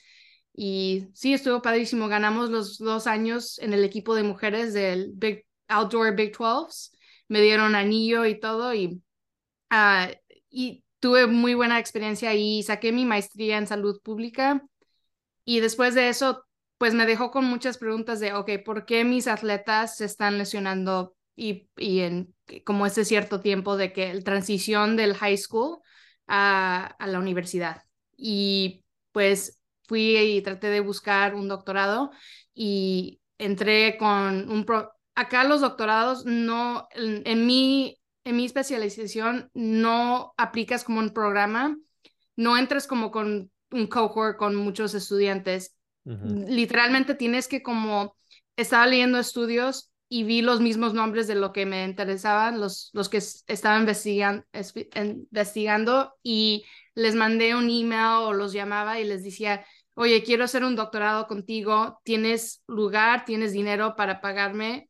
[0.55, 2.09] Y sí, estuvo padrísimo.
[2.09, 6.91] Ganamos los dos años en el equipo de mujeres del Big Outdoor Big 12.
[7.29, 8.73] Me dieron anillo y todo.
[8.73, 9.03] Y,
[9.73, 10.13] uh,
[10.51, 12.63] y tuve muy buena experiencia ahí.
[12.63, 14.63] Saqué mi maestría en salud pública.
[15.45, 16.45] Y después de eso,
[16.79, 21.17] pues me dejó con muchas preguntas de, ok, ¿por qué mis atletas se están lesionando
[21.37, 25.79] y, y en como ese cierto tiempo de que el transición del high school
[26.27, 27.83] a, a la universidad?
[28.17, 32.11] Y pues fui y traté de buscar un doctorado
[32.55, 34.65] y entré con un...
[34.65, 41.11] Pro Acá los doctorados no, en, en, mi, en mi especialización no aplicas como un
[41.11, 41.77] programa,
[42.35, 45.77] no entras como con un cohort con muchos estudiantes.
[46.05, 48.17] Literalmente tienes que como,
[48.57, 53.09] estaba leyendo estudios y vi los mismos nombres de lo que me interesaban, los, los
[53.09, 54.45] que estaban investigan,
[54.95, 59.65] investigando y les mandé un email o los llamaba y les decía,
[59.95, 64.89] oye, quiero hacer un doctorado contigo, tienes lugar, tienes dinero para pagarme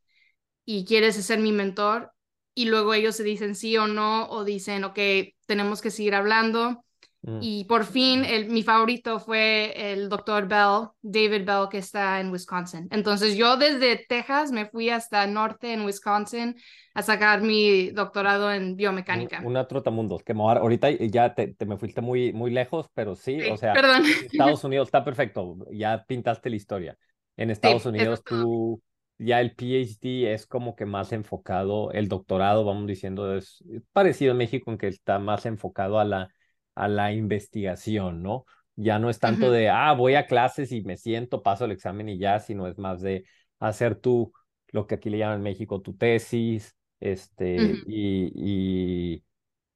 [0.65, 2.13] y quieres ser mi mentor.
[2.55, 4.99] Y luego ellos se dicen sí o no o dicen, ok,
[5.47, 6.84] tenemos que seguir hablando.
[7.25, 7.39] Mm.
[7.41, 12.31] Y por fin, el, mi favorito fue el doctor Bell, David Bell, que está en
[12.31, 12.87] Wisconsin.
[12.91, 16.55] Entonces yo desde Texas me fui hasta norte en Wisconsin
[16.93, 19.41] a sacar mi doctorado en biomecánica.
[19.43, 23.57] Una trotamundos, que ahorita ya te, te, me fuiste muy, muy lejos, pero sí, o
[23.57, 24.03] sea, perdón.
[24.31, 26.97] Estados Unidos está perfecto, ya pintaste la historia.
[27.37, 28.81] En Estados sí, Unidos tú,
[29.17, 34.35] ya el PhD es como que más enfocado, el doctorado, vamos diciendo, es parecido a
[34.35, 36.29] México en que está más enfocado a la
[36.75, 38.45] a la investigación, ¿no?
[38.75, 42.09] Ya no es tanto de, ah, voy a clases y me siento, paso el examen
[42.09, 43.25] y ya, sino es más de
[43.59, 44.33] hacer tú,
[44.69, 47.55] lo que aquí le llaman en México, tu tesis, este,
[47.87, 49.23] y, y,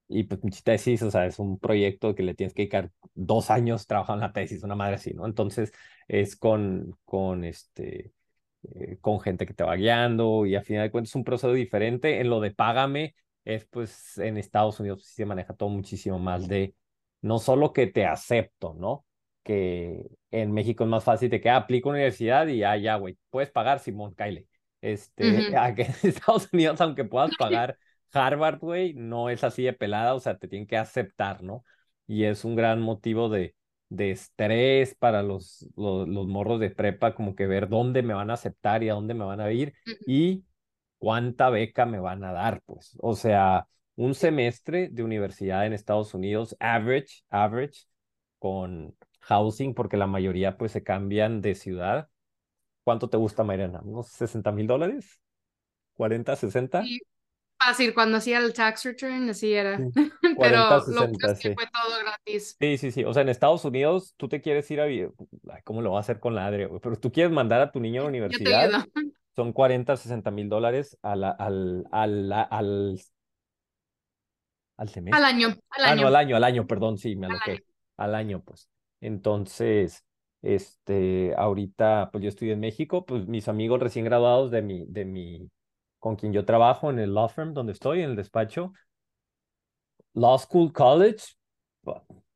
[0.08, 3.52] y pues mi tesis, o sea, es un proyecto que le tienes que dedicar dos
[3.52, 5.26] años trabajando en la tesis, una madre así, ¿no?
[5.26, 5.72] Entonces
[6.08, 8.14] es con, con este,
[8.76, 11.54] eh, con gente que te va guiando y a final de cuentas es un proceso
[11.54, 12.20] diferente.
[12.20, 16.48] En lo de págame, es pues en Estados Unidos sí se maneja todo muchísimo más
[16.48, 16.76] de
[17.22, 19.06] no solo que te acepto, ¿no?
[19.44, 23.18] Que en México es más fácil de que ah, aplico universidad y ya, ya, güey,
[23.30, 24.48] puedes pagar, Simón, Kyle.
[24.82, 27.78] Este, en Estados Unidos, aunque puedas pagar
[28.12, 31.64] Harvard, güey, no es así de pelada, o sea, te tienen que aceptar, ¿no?
[32.08, 33.56] Y es un gran motivo de,
[33.90, 38.32] de estrés para los, los, los, morros de prepa, como que ver dónde me van
[38.32, 39.74] a aceptar y a dónde me van a ir
[40.08, 40.44] y
[40.98, 42.96] cuánta beca me van a dar, pues.
[43.02, 43.68] O sea,
[44.00, 47.82] un semestre de universidad en Estados Unidos, average, average,
[48.40, 52.08] con housing, porque la mayoría pues se cambian de ciudad.
[52.86, 53.82] ¿Cuánto te gusta, Mariana?
[53.84, 55.20] ¿Unos 60 mil dólares?
[55.98, 56.82] ¿40, 60?
[56.82, 57.02] Sí,
[57.58, 59.76] fácil, cuando hacía el tax return, así era.
[59.76, 61.54] 40, Pero 60, lo que sí.
[61.54, 62.56] fue todo gratis.
[62.58, 63.04] Sí, sí, sí.
[63.04, 64.86] O sea, en Estados Unidos tú te quieres ir a...
[64.86, 65.10] Ay,
[65.66, 66.70] ¿Cómo lo va a hacer con la Adri?
[66.82, 68.86] Pero tú quieres mandar a tu niño a la universidad.
[69.36, 72.98] Son 40, 60 mil dólares al, al, al, al
[74.80, 75.18] al semestre.
[75.18, 75.92] Al año, al año.
[75.92, 77.52] Ah, no, al año, al año, perdón, sí, me aloqué.
[77.52, 77.64] Al año.
[77.98, 78.70] al año, pues.
[79.02, 80.06] Entonces,
[80.42, 85.04] este, ahorita, pues yo estoy en México, pues mis amigos recién graduados de mi, de
[85.04, 85.50] mi,
[86.00, 88.72] con quien yo trabajo en el law firm donde estoy, en el despacho,
[90.14, 91.24] Law School College,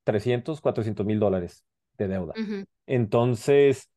[0.03, 1.63] 300, 400 mil dólares
[1.97, 2.33] de deuda.
[2.35, 2.65] Uh -huh.
[2.87, 3.89] Entonces,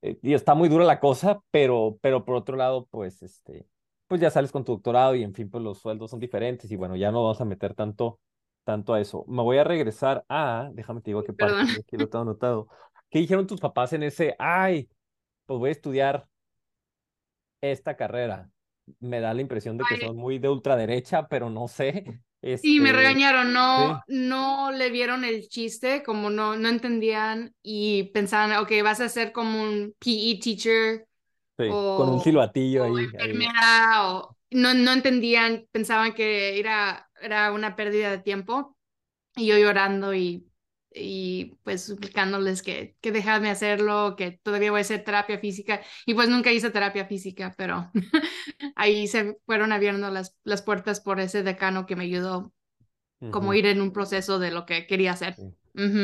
[0.00, 3.66] eh, y está muy dura la cosa, pero, pero por otro lado, pues, este,
[4.10, 6.74] pues ya sales con tu doctorado y en fin, pues los sueldos son diferentes y
[6.74, 8.18] bueno, ya no vamos a meter tanto,
[8.64, 9.24] tanto a eso.
[9.28, 12.66] Me voy a regresar a, déjame te digo qué parte, aquí lo tengo anotado.
[13.08, 14.88] ¿Qué dijeron tus papás en ese, ay,
[15.46, 16.26] pues voy a estudiar
[17.60, 18.50] esta carrera?
[18.98, 20.00] Me da la impresión de que ay.
[20.00, 22.20] son muy de ultraderecha, pero no sé.
[22.42, 22.66] Este...
[22.66, 24.14] Sí, me regañaron, no, ¿Sí?
[24.16, 29.30] no le vieron el chiste, como no, no entendían y pensaban, ok, vas a ser
[29.30, 31.06] como un PE teacher
[31.60, 32.96] Sí, o, con un silbatillo o ahí.
[32.98, 33.54] enfermera, ahí.
[34.06, 38.76] O, no, no entendían, pensaban que era, era una pérdida de tiempo
[39.36, 40.48] y yo llorando y,
[40.94, 46.14] y pues suplicándoles que, que dejadme hacerlo, que todavía voy a hacer terapia física y
[46.14, 47.90] pues nunca hice terapia física, pero
[48.76, 52.52] ahí se fueron abriendo las, las puertas por ese decano que me ayudó
[53.30, 55.36] como ir en un proceso de lo que quería hacer.
[55.36, 55.54] Sí.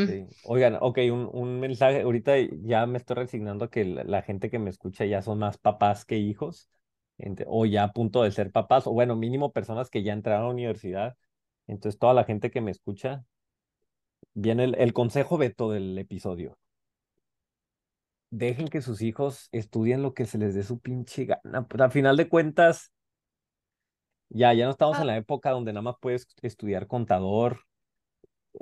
[0.04, 0.26] Sí.
[0.42, 2.02] Oigan, ok, un, un mensaje.
[2.02, 5.38] Ahorita ya me estoy resignando a que la, la gente que me escucha ya son
[5.40, 6.70] más papás que hijos,
[7.18, 10.42] ente- o ya a punto de ser papás, o bueno, mínimo personas que ya entraron
[10.44, 11.16] a la universidad.
[11.66, 13.24] Entonces, toda la gente que me escucha,
[14.34, 16.56] viene el, el consejo Beto del episodio.
[18.30, 21.66] Dejen que sus hijos estudien lo que se les dé su pinche gana.
[21.66, 22.92] Pues, a final de cuentas,
[24.28, 27.60] ya, ya no estamos en la época donde nada más puedes estudiar contador,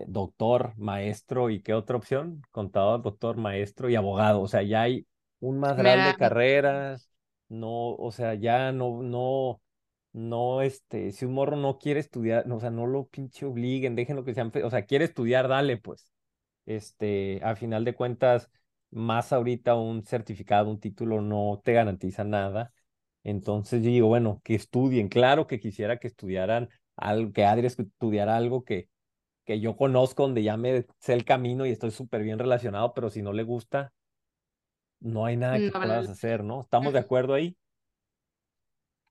[0.06, 2.42] doctor, maestro y qué otra opción?
[2.50, 4.40] Contador, doctor, maestro y abogado.
[4.42, 5.06] O sea, ya hay
[5.40, 7.10] un madral de Mira, carreras.
[7.48, 9.60] No, o sea, ya no, no,
[10.12, 13.94] no, este, si un morro no quiere estudiar, no, o sea, no lo pinche obliguen,
[13.94, 16.10] déjenlo que sean, o sea, quiere estudiar, dale, pues.
[16.66, 18.50] Este, a final de cuentas,
[18.90, 22.72] más ahorita un certificado, un título no te garantiza nada.
[23.22, 25.08] Entonces yo digo, bueno, que estudien.
[25.08, 28.88] Claro que quisiera que estudiaran algo, que Adri estudiara algo que,
[29.44, 33.10] que yo conozco, donde ya me sé el camino y estoy súper bien relacionado, pero
[33.10, 33.92] si no le gusta,
[35.00, 36.62] no hay nada que no puedas hacer, ¿no?
[36.62, 37.56] ¿Estamos de acuerdo ahí?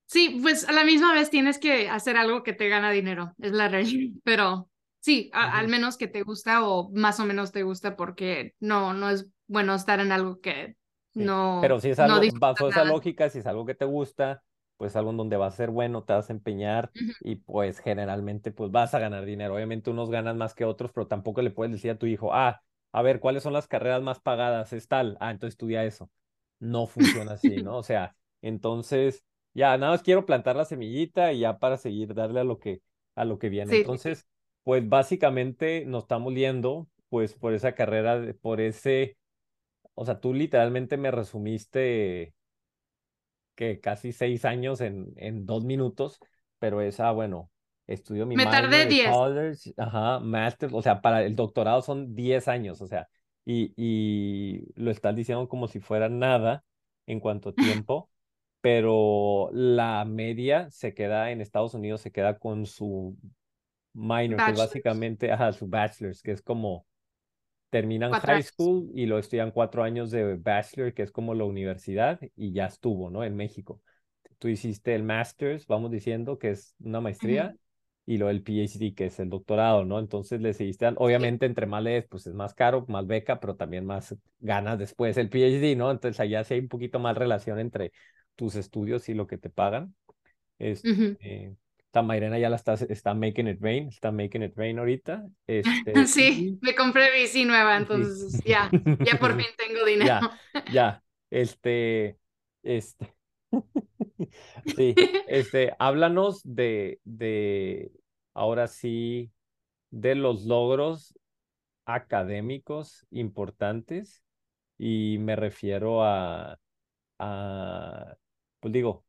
[0.05, 3.51] Sí, pues a la misma vez tienes que hacer algo que te gana dinero, es
[3.51, 4.69] la realidad, pero
[4.99, 8.93] sí, a- al menos que te gusta o más o menos te gusta porque no,
[8.93, 10.77] no es bueno estar en algo que
[11.17, 13.75] Sí, pero no, si es no algo, disfrutas bajo esa lógica, si es algo que
[13.75, 14.43] te gusta,
[14.77, 18.51] pues algo en donde vas a ser bueno, te vas a empeñar y pues generalmente
[18.51, 19.55] pues vas a ganar dinero.
[19.55, 22.61] Obviamente unos ganan más que otros, pero tampoco le puedes decir a tu hijo, ah,
[22.91, 24.73] a ver, ¿cuáles son las carreras más pagadas?
[24.73, 26.09] Es tal, ah, entonces estudia eso.
[26.59, 27.77] No funciona así, ¿no?
[27.77, 32.41] O sea, entonces ya nada más quiero plantar la semillita y ya para seguir darle
[32.41, 32.81] a lo que,
[33.15, 33.71] a lo que viene.
[33.71, 33.77] Sí.
[33.77, 34.27] Entonces,
[34.63, 39.17] pues básicamente nos estamos yendo pues por esa carrera, por ese
[39.95, 42.33] o sea, tú literalmente me resumiste
[43.55, 46.19] que casi seis años en, en dos minutos,
[46.59, 47.51] pero esa, bueno,
[47.87, 49.23] estudio mi Me minor de 10.
[49.25, 53.07] college, ajá, master, o sea, para el doctorado son 10 años, o sea,
[53.45, 56.63] y, y lo estás diciendo como si fuera nada
[57.05, 58.09] en cuanto a tiempo,
[58.61, 63.17] pero la media se queda en Estados Unidos, se queda con su
[63.93, 66.85] minor, que básicamente, ajá, su bachelor's, que es como
[67.73, 68.43] terminan cuatro high años.
[68.43, 72.67] school y luego estudian cuatro años de bachelor, que es como la universidad, y ya
[72.67, 73.23] estuvo, ¿no?
[73.25, 73.81] En México.
[74.39, 77.57] Tú hiciste el master's, vamos diciendo, que es una maestría, Ujú.
[78.05, 79.99] y luego el PhD, que es el doctorado, ¿no?
[79.99, 80.97] Entonces le seguiste, Sí.
[80.97, 85.17] obviamente entre más lees, pues es más caro, más beca, pero también más ganas después
[85.17, 85.91] el PhD, ¿no?
[85.91, 87.91] Entonces allá sí hay un poquito más relación entre
[88.35, 89.95] tus estudios y lo que te pagan.
[90.59, 91.17] Este, Ujú.
[91.19, 91.62] esta
[92.01, 95.25] Mairena ya la está, está making it rain, está making it rain ahorita.
[95.47, 97.81] Este, Sí, y me compré bici nueva, Sí.
[97.83, 98.69] entonces ya,
[99.05, 100.05] ya por fin tengo dinero.
[100.05, 101.03] Ya, ya.
[101.29, 102.17] Este,
[102.63, 103.13] este.
[104.75, 104.95] Sí,
[105.27, 107.91] este, háblanos de, de,
[108.33, 109.31] ahora sí,
[109.91, 111.13] de los logros
[111.85, 114.23] académicos importantes
[114.77, 116.59] y me refiero a,
[117.19, 118.15] a
[118.59, 119.05] pues digo,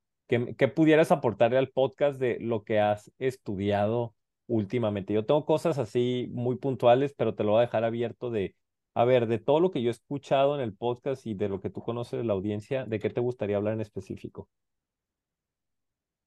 [0.57, 4.15] ¿qué, pudieras aportarle al podcast de lo que has estudiado
[4.47, 5.13] últimamente?
[5.13, 8.55] Yo tengo cosas así muy puntuales, pero te lo voy a dejar abierto de,
[8.95, 11.61] a ver, de todo lo que yo he escuchado en el podcast y de lo
[11.61, 14.49] que tú conoces de la audiencia, ¿de qué te gustaría hablar en específico?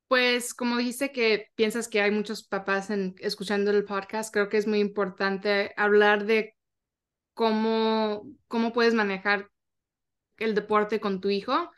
[0.08, 4.58] Pues como dijiste que piensas que hay muchos papás en, escuchando el podcast, creo que
[4.58, 6.56] es muy importante hablar de
[7.34, 9.50] cómo, cómo puedes manejar
[10.38, 11.72] el deporte con tu hijo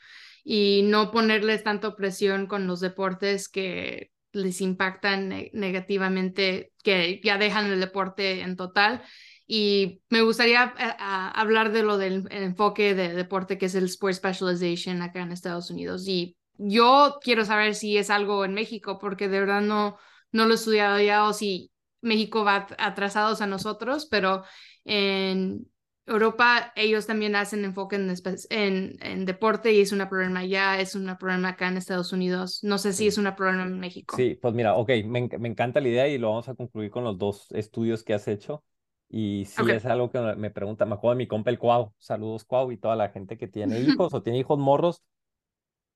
[0.43, 7.38] y no ponerles tanto presión con los deportes que les impactan ne- negativamente, que ya
[7.38, 9.02] dejan el deporte en total.
[9.47, 14.15] Y me gustaría a- hablar de lo del enfoque de deporte que es el Sport
[14.15, 16.08] Specialization acá en Estados Unidos.
[16.08, 19.97] Y yo quiero saber si es algo en México, porque de verdad no,
[20.32, 21.71] no lo he estudiado ya o si
[22.02, 24.43] México va atrasados a nosotros, pero
[24.86, 25.67] en
[26.09, 30.79] Europa, ellos también hacen enfoque en, espe- en, en deporte y es un problema allá,
[30.81, 32.59] es un problema acá en Estados Unidos.
[32.63, 33.07] No sé si Sí.
[33.07, 34.25] es un problema en México.
[34.25, 36.89] Sí, pues mira, ok, me, en- me encanta la idea y lo vamos a concluir
[36.91, 38.63] con los dos estudios que has hecho.
[39.09, 39.69] Y Ok.
[39.71, 42.77] es algo que me pregunta, me acuerdo de mi compa el Cuau, saludos Cuau y
[42.77, 45.03] toda la gente que tiene hijos o tiene hijos morros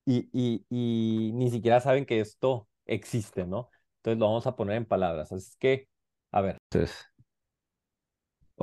[0.06, 3.69] y, y, y ni siquiera saben que esto existe, ¿no?
[3.97, 5.32] Entonces lo vamos a poner en palabras.
[5.32, 5.89] Así es que,
[6.32, 6.58] a ver.
[6.71, 7.06] Entonces,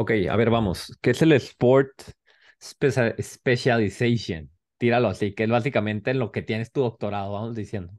[0.01, 0.97] ok, a ver, vamos.
[1.01, 2.03] ¿Qué es el Sport
[2.61, 4.51] Specia- Specialization?
[4.79, 7.93] Tíralo así, que es básicamente en lo que tienes tu doctorado, vamos diciendo.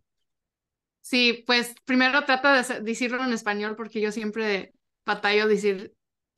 [1.02, 4.74] Sí, pues primero trata de decirlo en español porque yo siempre
[5.06, 5.94] batallo decir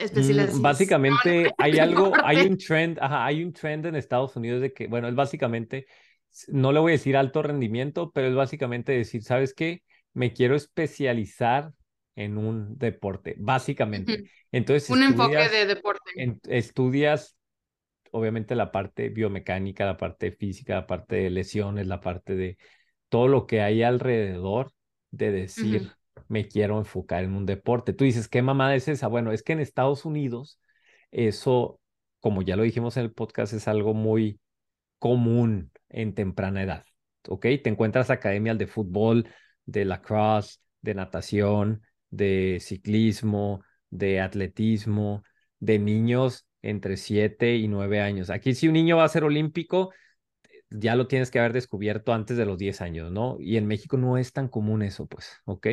[0.10, 0.62] Mm, especialización.
[0.62, 4.88] Básicamente hay algo, hay un trend, ajá, hay un trend en Estados Unidos de que,
[4.88, 5.88] bueno, es básicamente,
[6.50, 9.84] no le voy a decir alto rendimiento, pero es básicamente decir, ¿sabes qué?
[10.14, 11.74] Me quiero especializar
[12.16, 14.26] en un deporte, básicamente.
[14.52, 16.12] Entonces Un enfoque estudias, de deporte.
[16.16, 17.36] en- estudias
[18.12, 22.58] obviamente la parte biomecánica, la parte física, la parte de lesiones, la parte de
[23.10, 24.72] todo lo que hay alrededor
[25.12, 25.92] de decir,
[26.28, 27.94] me quiero enfocar en un deporte.
[27.94, 29.08] Tú dices, ¿qué mamada es esa?
[29.08, 30.60] Bueno, es que en Estados Unidos
[31.12, 31.80] eso,
[32.20, 34.40] como ya lo dijimos en el podcast, es algo muy
[35.00, 36.86] común en temprana edad,
[37.28, 37.42] ¿ok?
[37.64, 39.28] Te encuentras academias de fútbol,
[39.66, 41.82] de lacrosse, de natación,
[42.14, 45.24] de ciclismo, de atletismo,
[45.60, 48.30] de niños entre 7 y 9 años.
[48.30, 49.92] Aquí si un niño va a ser olímpico,
[50.70, 53.38] ya lo tienes que haber descubierto antes de los 10 años, ¿no?
[53.40, 55.68] Y en México no es tan común eso, pues, ¿ok?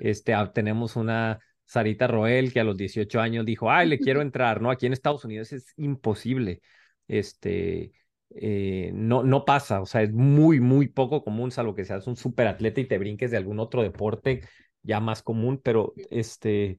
[0.00, 4.20] Este, ah, tenemos una Sarita Roel que a los 18 años dijo, ay, le quiero
[4.22, 4.70] entrar, ¿no?
[4.70, 6.62] Aquí en Estados Unidos es imposible.
[7.08, 7.92] Este,
[8.30, 12.16] eh, no, no pasa, o sea, es muy, muy poco común, salvo que seas un
[12.16, 14.42] súper atleta y te brinques de algún otro deporte
[14.84, 16.78] ya más común, pero este,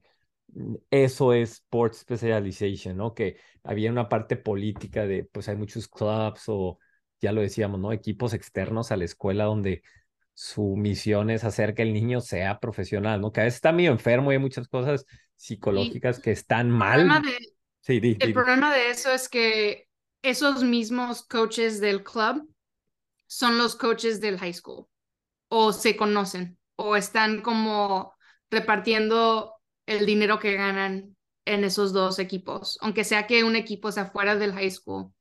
[0.90, 3.14] eso es Sports Specialization, ¿no?
[3.14, 6.78] Que había una parte política de, pues hay muchos clubs o,
[7.20, 7.92] ya lo decíamos, ¿no?
[7.92, 9.82] Equipos externos a la escuela donde
[10.34, 13.32] su misión es hacer que el niño sea profesional, ¿no?
[13.32, 17.20] Que a veces está medio enfermo y hay muchas cosas psicológicas que están El problema
[17.20, 17.22] mal.
[17.22, 17.38] de,
[17.80, 18.32] Sí, di, el di.
[18.32, 19.88] problema de eso es que
[20.22, 22.48] esos mismos coaches del club
[23.26, 24.86] son los coaches del high school
[25.48, 28.14] o se conocen o están como
[28.50, 29.54] repartiendo
[29.86, 34.36] el dinero que ganan en esos dos equipos, aunque sea que un equipo sea fuera
[34.36, 35.12] del high school.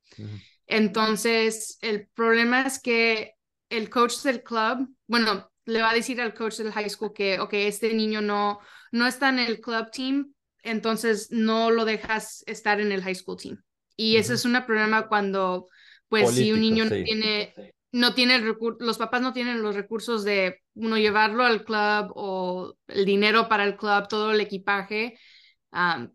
[0.68, 3.34] Entonces, el problema es que
[3.70, 7.40] el coach del club, bueno, le va a decir al coach del high school que,
[7.40, 8.60] ok, este niño no,
[8.92, 13.38] no está en el club team, entonces no lo dejas estar en el high school
[13.38, 13.64] team.
[13.96, 14.34] Y ese Ujú.
[14.34, 15.68] es un problema cuando,
[16.10, 17.54] pues, si un niño no tiene,
[17.96, 23.06] no tiene los papás no tienen los recursos de, uno, llevarlo al club o el
[23.06, 25.18] dinero para el club, todo el equipaje,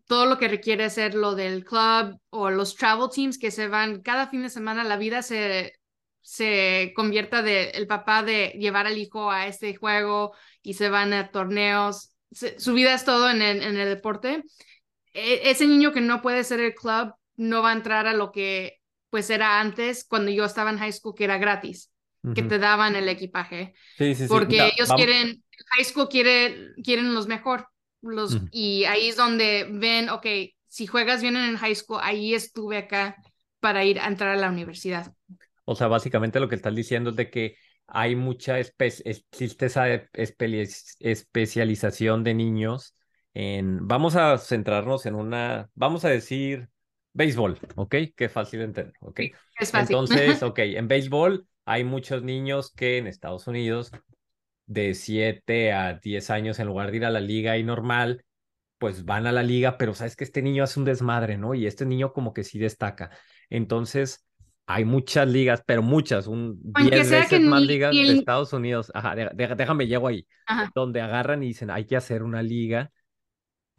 [0.05, 4.01] todo lo que requiere hacer lo del club o los travel teams que se van
[4.03, 5.73] cada fin de semana, la vida se,
[6.21, 11.13] se convierta de el papá de llevar al hijo a este juego y se van
[11.13, 12.15] a torneos.
[12.29, 14.43] Su vida es todo en el, en el deporte.
[15.13, 18.31] E- ese niño que no puede ser el club no va a entrar a lo
[18.31, 18.80] que
[19.11, 21.91] pues era antes cuando yo estaba en high school que era gratis,
[22.33, 24.37] que te daban el equipaje Sí, sí, sí.
[24.47, 25.43] porque ellos quieren,
[25.75, 27.67] high school quiere, quieren los mejor,
[28.01, 30.25] los, y ahí es donde ven, ok,
[30.67, 33.17] si juegas bien en el high school, ahí estuve acá
[33.59, 35.13] para ir a entrar a la universidad.
[35.65, 37.55] O sea, básicamente lo que estás diciendo es de que
[37.87, 42.95] hay mucha existe esa espe- especialización de niños
[43.33, 46.69] en, vamos a centrarnos en una, vamos a decir
[47.13, 47.95] béisbol, ¿ok?
[48.15, 49.19] Qué fácil de entender, ¿ok?
[49.59, 49.95] Es fácil.
[49.95, 53.91] Entonces, ok, en béisbol hay muchos niños que en Estados Unidos
[54.65, 58.23] de 7 a 10 años, en lugar de ir a la liga y normal,
[58.77, 61.53] pues van a la liga, pero sabes que este niño hace un desmadre, ¿no?
[61.53, 63.11] Y este niño como que sí destaca.
[63.49, 64.25] Entonces,
[64.65, 68.03] hay muchas ligas, pero muchas, un Aunque 10 sea que veces más ni- ligas ni
[68.03, 68.91] de el- Estados Unidos.
[68.95, 70.25] Ajá, déjame, llego ahí.
[70.47, 70.71] Ajá.
[70.73, 72.91] Donde agarran y dicen, hay que hacer una liga,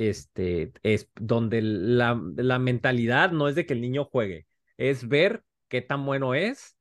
[0.08, 5.44] este, es donde la, la mentalidad no es de que el niño juegue, es ver
[5.68, 6.76] qué tan bueno es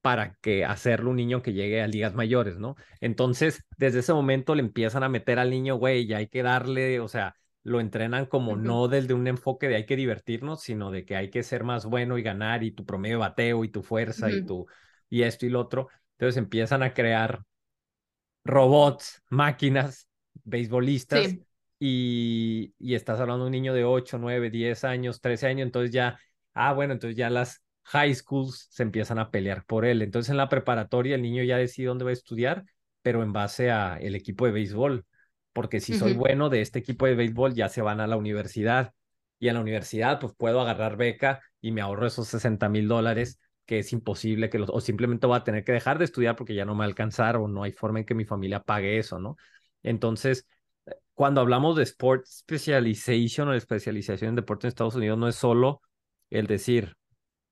[0.00, 2.76] para que hacerlo un niño que llegue a ligas mayores, ¿no?
[3.00, 7.00] Entonces, desde ese momento le empiezan a meter al niño, güey, ya hay que darle,
[7.00, 7.34] o sea,
[7.64, 11.30] lo entrenan como no desde un enfoque de hay que divertirnos, sino de que hay
[11.30, 14.40] que ser más bueno y ganar y tu promedio de bateo y tu fuerza y
[14.40, 14.66] tu
[15.10, 15.88] y esto y lo otro.
[16.12, 17.42] Entonces empiezan a crear
[18.44, 20.08] robots, máquinas,
[20.44, 21.44] beisbolistas Sí.
[21.78, 25.92] Y, y estás hablando de un niño de 8, 9, 10 años, 13 años, entonces
[25.92, 26.18] ya,
[26.54, 30.02] ah, bueno, entonces ya las high schools se empiezan a pelear por él.
[30.02, 32.64] Entonces en la preparatoria el niño ya decide dónde va a estudiar,
[33.02, 35.06] pero en base a el equipo de béisbol,
[35.52, 38.92] porque si soy bueno de este equipo de béisbol ya se van a la universidad
[39.38, 43.40] y a la universidad pues puedo agarrar beca y me ahorro esos 60 mil dólares
[43.66, 46.54] que es imposible que los, o simplemente voy a tener que dejar de estudiar porque
[46.54, 48.98] ya no me va a alcanzar o no hay forma en que mi familia pague
[48.98, 49.36] eso, ¿no?
[49.82, 50.46] Entonces,
[51.18, 55.34] cuando hablamos de sport specialization o de especialización en deporte en Estados Unidos, no es
[55.34, 55.82] solo
[56.30, 56.94] el decir,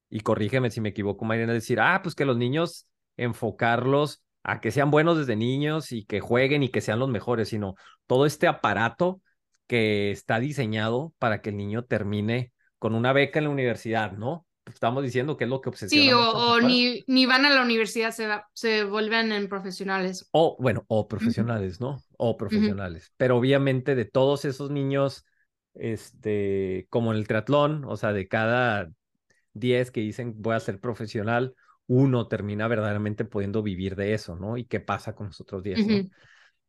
[0.09, 2.87] y corrígeme si me equivoco, Mariana, decir, ah, pues que los niños
[3.17, 7.49] enfocarlos a que sean buenos desde niños y que jueguen y que sean los mejores,
[7.49, 7.75] sino
[8.07, 9.21] todo este aparato
[9.67, 14.46] que está diseñado para que el niño termine con una beca en la universidad, ¿no?
[14.73, 16.11] Estamos diciendo que es lo que obsesiona.
[16.11, 16.21] Sí, o,
[16.55, 20.29] o ni, ni van a la universidad, se, va- se vuelven en profesionales.
[20.33, 22.05] O, bueno, o profesionales, ¿no?
[22.19, 23.13] O profesionales.
[23.17, 25.25] Pero obviamente de todos esos niños,
[25.75, 28.91] este, como en el triatlón, o sea, de cada
[29.55, 31.55] 10 que dicen voy a ser profesional,
[31.89, 34.57] uno termina verdaderamente pudiendo vivir de eso, ¿no?
[34.59, 36.03] ¿Y qué pasa con los otros 10, no?
[36.03, 36.11] Ujú.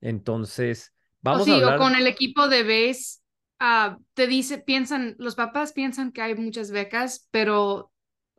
[0.01, 0.93] Entonces,
[1.29, 1.75] O vamos sí, a hablar...
[1.75, 3.19] o con el equipo de base,
[3.59, 7.91] ah, te dice, piensan, los papás piensan que hay muchas becas, pero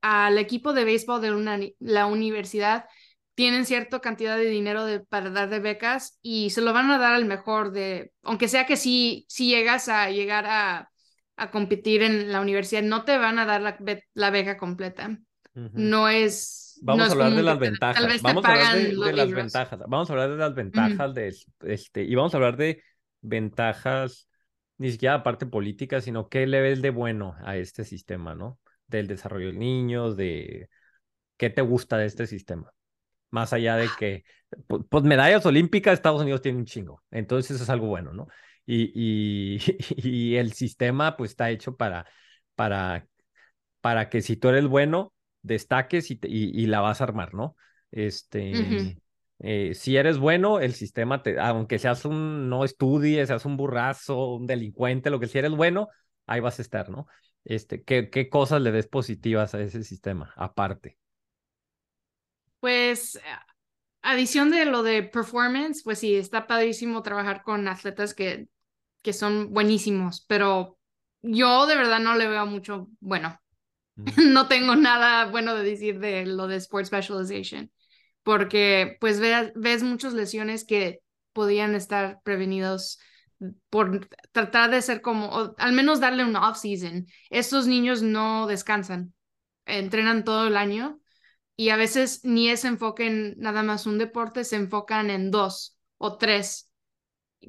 [0.02, 2.86] al equipo de béisbol de una, la universidad
[3.34, 6.98] tienen cierta cantidad de dinero de- para dar de becas y se lo van a
[6.98, 10.90] dar al mejor de, aunque sea que si, si llegas a llegar a,
[11.36, 15.18] a competir en la universidad, no te van a dar la, be- la beca completa.
[15.54, 16.78] No es...
[16.80, 18.20] Vamos no a hablar de las ventajas.
[18.20, 19.78] Vamos a hablar pagan de, los de las ventajas.
[19.88, 22.82] Vamos a hablar de las ventajas de este y vamos a hablar de
[23.20, 24.27] ventajas
[24.78, 28.58] ni siquiera aparte política, sino qué le ves de bueno a este sistema, ¿no?
[28.86, 30.68] Del desarrollo del niño, de
[31.36, 32.72] qué te gusta de este sistema.
[33.30, 34.24] Más allá de que,
[34.68, 37.02] pu- pues, medallas olímpicas, Estados Unidos tiene un chingo.
[37.10, 38.28] Entonces eso es algo bueno, ¿no?
[38.66, 39.58] Y, y,
[39.96, 42.06] y el sistema, pues, está hecho para,
[42.56, 43.06] para,
[43.80, 47.56] para que si tú eres bueno, destaques y, te- y, la vas a armar, ¿no?
[47.90, 48.98] Este.
[49.40, 54.34] Eh, si eres bueno, el sistema te, aunque seas un, no estudies, seas un burrazo,
[54.34, 55.88] un delincuente, lo que si eres bueno,
[56.26, 57.06] ahí vas a estar, ¿no?
[57.44, 60.98] Este, ¿qué, qué cosas le ves positivas a ese sistema, aparte?
[62.60, 63.20] Pues,
[64.02, 68.48] adición de lo de performance, pues sí, está padrísimo trabajar con atletas que,
[69.02, 70.78] que son buenísimos, pero
[71.22, 73.40] yo de verdad no le veo mucho bueno.
[73.96, 74.04] Mm.
[74.32, 77.70] No tengo nada bueno de decir de lo de Sport Specialization,
[78.28, 81.00] porque pues ve- ves muchas lesiones que
[81.32, 82.98] podían estar prevenidos
[83.70, 87.06] por tratar de ser como, al menos darle un off-season.
[87.30, 89.14] Estos niños no descansan,
[89.64, 91.00] entrenan todo el año
[91.56, 95.78] y a veces ni es enfoque en nada más un deporte, se enfocan en dos
[95.96, 96.70] o tres,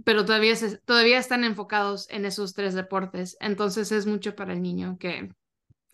[0.06, 3.38] pero todavía, se- todavía están enfocados en esos tres deportes.
[3.42, 5.32] Entonces es mucho para el niño que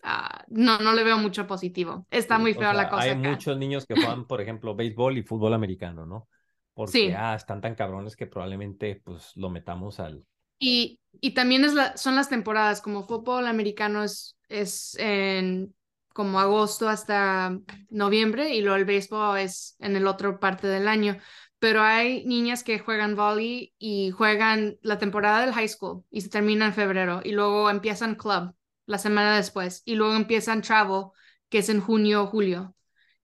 [0.02, 2.06] ah, no, no le veo mucho positivo.
[2.10, 3.20] Está muy o feo la cosa hay acá.
[3.30, 6.28] muchos niños que juegan, por ejemplo, béisbol y fútbol americano, ¿no?
[6.74, 7.12] Porque, Sí.
[7.16, 10.24] ah, están tan cabrones que probablemente, pues, lo metamos al...
[10.58, 15.74] Y, y también es la, son las temporadas, como fútbol americano es, es en
[16.14, 17.58] como agosto hasta
[17.90, 21.18] noviembre y luego el béisbol es en el otro parte del año.
[21.58, 26.30] Pero hay niñas que juegan volley y juegan la temporada del high school y se
[26.30, 28.54] termina en febrero y luego empiezan club
[28.86, 31.06] la semana después y luego empiezan travel
[31.48, 32.74] que es en junio o julio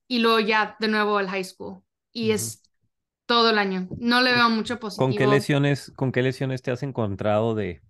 [0.08, 1.82] y luego ya de nuevo el high school
[2.12, 2.62] y es
[3.26, 3.88] todo el año.
[3.98, 5.06] No le veo mucho positivo.
[5.08, 7.80] ¿Con qué lesiones, con qué lesiones te has encontrado de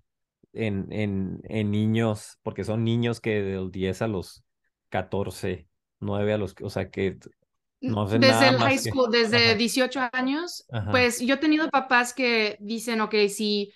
[0.53, 2.39] en, en, en niños?
[2.43, 4.45] Porque son niños que de los 10 a los
[4.91, 5.67] 14,
[6.01, 7.19] 9 a los, o sea, que
[7.81, 9.55] no hacen desde nada el high que- school, desde Ajá.
[9.55, 10.91] 18 años, Ajá.
[10.91, 13.73] pues yo he tenido papás que dicen, ok, si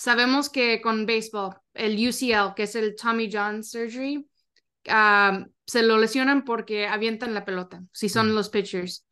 [0.00, 4.26] sabemos que con béisbol, el UCL, que es el Tommy John Surgery,
[4.88, 9.06] ah, se lo lesionan porque avientan la pelota, si son los pitchers.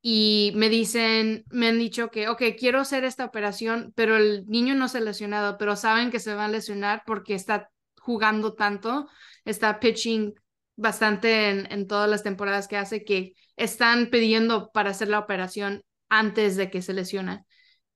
[0.00, 4.74] Y me dicen, me han dicho que, ok, quiero hacer esta operación, pero el niño
[4.74, 7.70] no se ha lesionado, pero saben que se va a lesionar porque está
[8.00, 9.10] jugando tanto,
[9.44, 10.32] está pitching
[10.74, 15.82] bastante en, en todas las temporadas que hace, que están pidiendo para hacer la operación
[16.08, 17.44] antes de que se lesiona.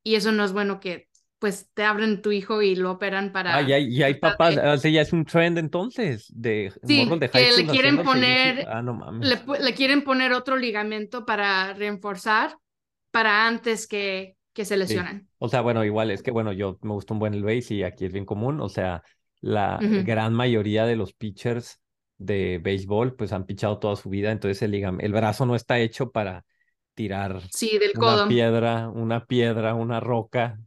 [0.02, 1.08] Y eso no es bueno que
[1.44, 3.54] pues te abren tu hijo y lo operan para...
[3.56, 6.96] Ah, y hay, y hay papás, o sea, ya es un trend entonces de Sí,
[6.96, 8.66] morros de high que le quieren poner-.
[8.66, 9.28] Ah, no mames.
[9.28, 12.58] le, le quieren poner otro ligamento para reforzar
[13.10, 15.28] para antes que, que se lesionen.
[15.38, 17.82] O sea, bueno, igual es que, bueno, yo me gusta un buen el base y
[17.82, 18.60] aquí es bien común.
[18.60, 19.02] O sea,
[19.40, 19.94] la Ujú.
[19.94, 21.80] gran mayoría de los pitchers
[22.18, 24.30] de béisbol, pues han pichado toda su vida.
[24.32, 26.44] Entonces el ligam- el brazo no está hecho para
[26.94, 28.26] tirar Sí, del una codo.
[28.26, 30.58] piedra, una piedra, una roca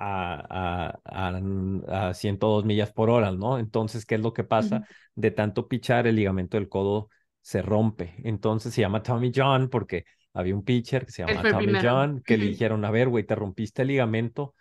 [0.00, 3.58] a, a, a, a 102 millas por hora, ¿no?
[3.58, 4.82] Entonces, ¿qué es lo que pasa?
[5.14, 7.08] De tanto pichar, el ligamento del codo
[7.42, 8.14] se rompe.
[8.24, 11.80] Entonces se llama Tommy John porque había un pitcher que se llama Tommy primero.
[11.80, 12.50] John que le Ujú.
[12.50, 14.54] dijeron, a ver, güey, te rompiste el ligamento,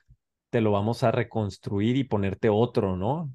[0.52, 3.32] te lo vamos a reconstruir y ponerte otro, ¿no?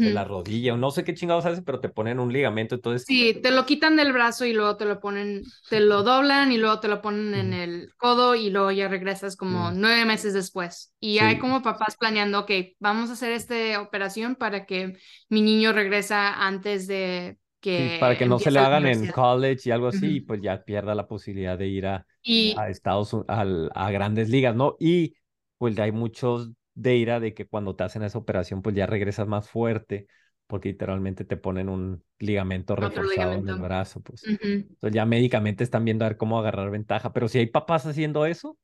[0.00, 3.08] De la rodilla, o no sé qué chingados haces, pero te ponen un ligamento, entonces
[3.08, 6.58] Sí, te lo quitan del brazo y luego te lo ponen, te lo doblan y
[6.58, 10.92] luego te lo ponen en el codo y luego ya regresas como nueve meses después.
[10.98, 11.38] Y hay Sí.
[11.38, 16.88] como papás planeando, ok, vamos a hacer esta operación para que mi niño regresa antes
[16.88, 20.20] de que Sí, para que no se le hagan en college y algo así, y
[20.22, 24.56] pues ya pierda la posibilidad de ir a, Y a Estados Unidos, a grandes ligas,
[24.56, 24.76] ¿no?
[24.80, 25.14] Y
[25.58, 29.28] pues hay muchos de ira de que cuando te hacen esa operación, pues ya regresas
[29.28, 30.08] más fuerte,
[30.48, 34.30] porque literalmente te ponen un ligamento reforzado en el brazo, pues.
[34.76, 38.26] Entonces ya médicamente están viendo a ver cómo agarrar ventaja, pero si hay papás haciendo
[38.26, 38.58] eso,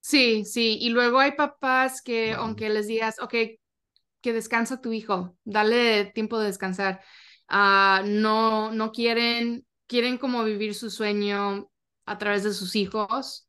[0.00, 0.78] Sí, sí.
[0.80, 3.34] Y luego hay papás que, aunque les digas, ok,
[4.22, 7.02] que descansa tu hijo, dale tiempo de descansar.
[7.48, 11.70] Ah, no, no quieren, quieren como vivir su sueño
[12.06, 13.45] a través de sus hijos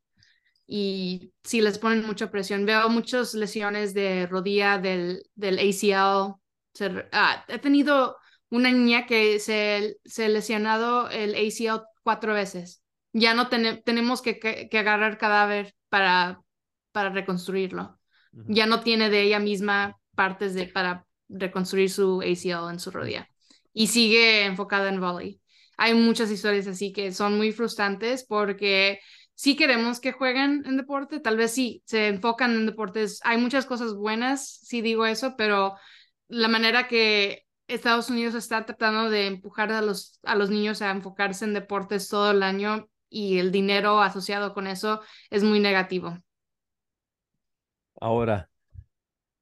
[0.68, 2.66] y sí les ponen mucha presión.
[2.66, 6.34] Veo muchas lesiones de rodilla del, del ACL.
[6.74, 8.16] Se ah, he tenido
[8.50, 12.82] una niña que se, se ha lesionado el ACL cuatro veces.
[13.14, 16.40] Ya no tene- tenemos que, que, que agarrar cadáver para,
[16.92, 17.98] para reconstruirlo.
[18.32, 18.44] Ujú.
[18.48, 23.28] Ya no tiene de ella misma partes de, para reconstruir su ACL en su rodilla.
[23.72, 25.40] Y sigue enfocada en volley.
[25.76, 29.00] Hay muchas historias así que son muy frustrantes porque
[29.38, 33.20] sí queremos que jueguen en deporte, tal vez sí, se enfocan en deportes.
[33.22, 35.76] Hay muchas cosas buenas, sí digo eso, pero
[36.26, 40.90] la manera que Estados Unidos está tratando de empujar a los, a los niños a
[40.90, 46.18] enfocarse en deportes todo el año y el dinero asociado con eso es muy negativo.
[48.00, 48.50] ahora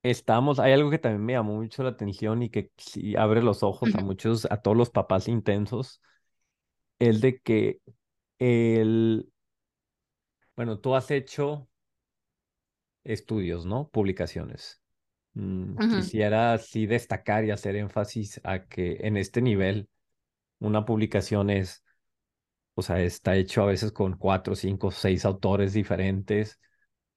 [0.03, 3.63] estamos, hay algo que también me llamó mucho la atención y que sí abre los
[3.63, 6.03] ojos a muchos, a todos los papás intensos,
[6.99, 7.81] el de que
[8.39, 9.33] el,
[10.57, 11.69] bueno, tú has hecho
[13.05, 13.89] estudios, ¿no?
[13.89, 14.81] Publicaciones.
[15.35, 19.89] Mm, quisiera sí destacar y hacer énfasis a que en este nivel
[20.59, 21.85] una publicación es,
[22.75, 26.59] o sea, está hecho a veces con cuatro, cinco, seis autores diferentes,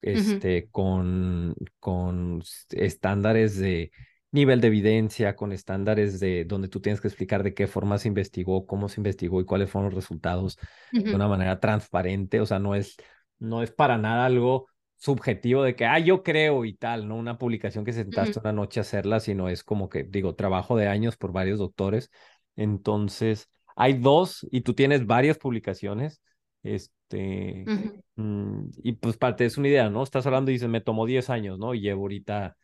[0.01, 3.91] este, con, con estándares de
[4.31, 8.09] nivel de evidencia, con estándares de donde tú tienes que explicar de qué forma se
[8.09, 10.57] investigó, cómo se investigó y cuáles fueron los resultados
[10.91, 12.97] de una manera transparente, o sea, no es,
[13.39, 14.67] no es para nada algo
[14.97, 18.41] subjetivo de que, ah, yo creo y tal, no una publicación que sentaste ujú.
[18.41, 22.11] una noche a hacerla, sino es como que, digo, trabajo de años por varios doctores.
[22.55, 26.21] Entonces, hay dos y tú tienes varias publicaciones,
[26.63, 27.71] este,
[28.15, 30.03] mm, y pues parte es una idea, ¿no?
[30.03, 31.73] Estás hablando y dices, me tomó 10 años, ¿no?
[31.73, 32.57] Y llevo ahorita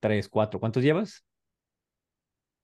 [0.00, 0.60] 3 4.
[0.60, 1.24] ¿Cuántos llevas?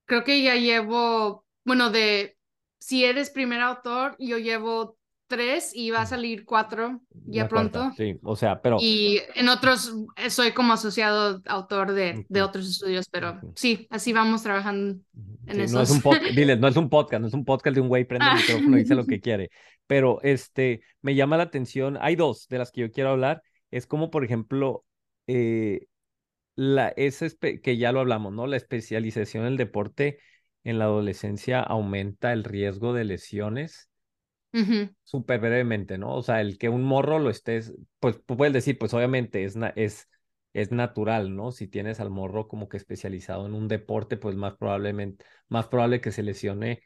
[0.07, 2.39] Creo que ya llevo, bueno, de
[2.79, 4.98] si eres primer autor, yo llevo
[5.29, 7.97] tres y va a salir cuatro ya La cuarta, pronto.
[7.97, 8.79] sí, o sea, pero...
[8.79, 14.13] Y en otros eh, soy como asociado autor de, de otros estudios, pero sí, así
[14.13, 15.01] vamos trabajando
[15.47, 17.75] en Sí, no es un podcast, diles, no es un podcast, no es un podcast
[17.75, 19.51] de un güey prende el Ah, micrófono y dice lo que quiere.
[19.87, 23.87] Pero este, me llama la atención, hay dos de las que yo quiero hablar, es
[23.87, 24.85] como por ejemplo,
[25.27, 25.87] eh,
[26.57, 27.27] la, esa
[27.63, 28.47] que ya lo hablamos, ¿no?
[28.47, 30.19] La especialización en el deporte
[30.65, 33.88] en la adolescencia aumenta el riesgo de lesiones
[35.05, 36.15] súper brevemente, ¿no?
[36.15, 40.09] O sea, el que un morro lo estés, pues puedes decir, pues obviamente es, es,
[40.53, 41.53] es natural, ¿no?
[41.53, 46.01] Si tienes al morro como que especializado en un deporte, pues más probablemente, más probable
[46.01, 46.83] que se lesione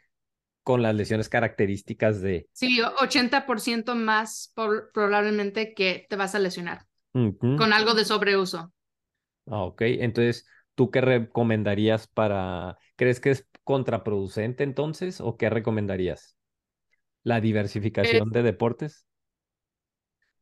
[0.62, 2.48] con las lesiones características de...
[2.52, 6.86] Sí, 80% más por- probablemente que te vas a lesionar
[7.56, 8.72] con algo de sobreuso.
[9.46, 12.78] Ah, ok, entonces, ¿tú qué recomendarías para...
[12.96, 16.36] ¿Crees que es contraproducente entonces o qué recomendarías?
[17.24, 19.06] ¿La diversificación de deportes?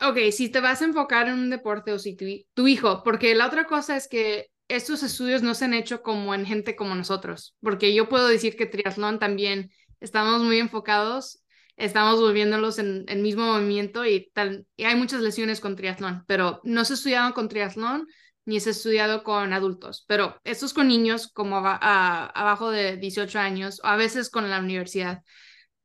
[0.03, 2.25] Ok, si te vas a enfocar en un deporte o si tu,
[2.55, 6.35] tu hijo, porque la otra cosa es que estos estudios no se han hecho como
[6.35, 9.71] en gente como nosotros, porque yo puedo decir que triatlón también
[10.01, 11.45] estamos muy enfocados,
[11.77, 16.61] estamos volviéndolos en el mismo movimiento y, tal, y hay muchas lesiones con triatlón, pero
[16.65, 18.07] no se ha estudiado con triatlón
[18.47, 22.97] ni se ha estudiado con adultos, pero estos con niños como aba- a- abajo de
[22.97, 25.23] 18 años o a veces con la universidad,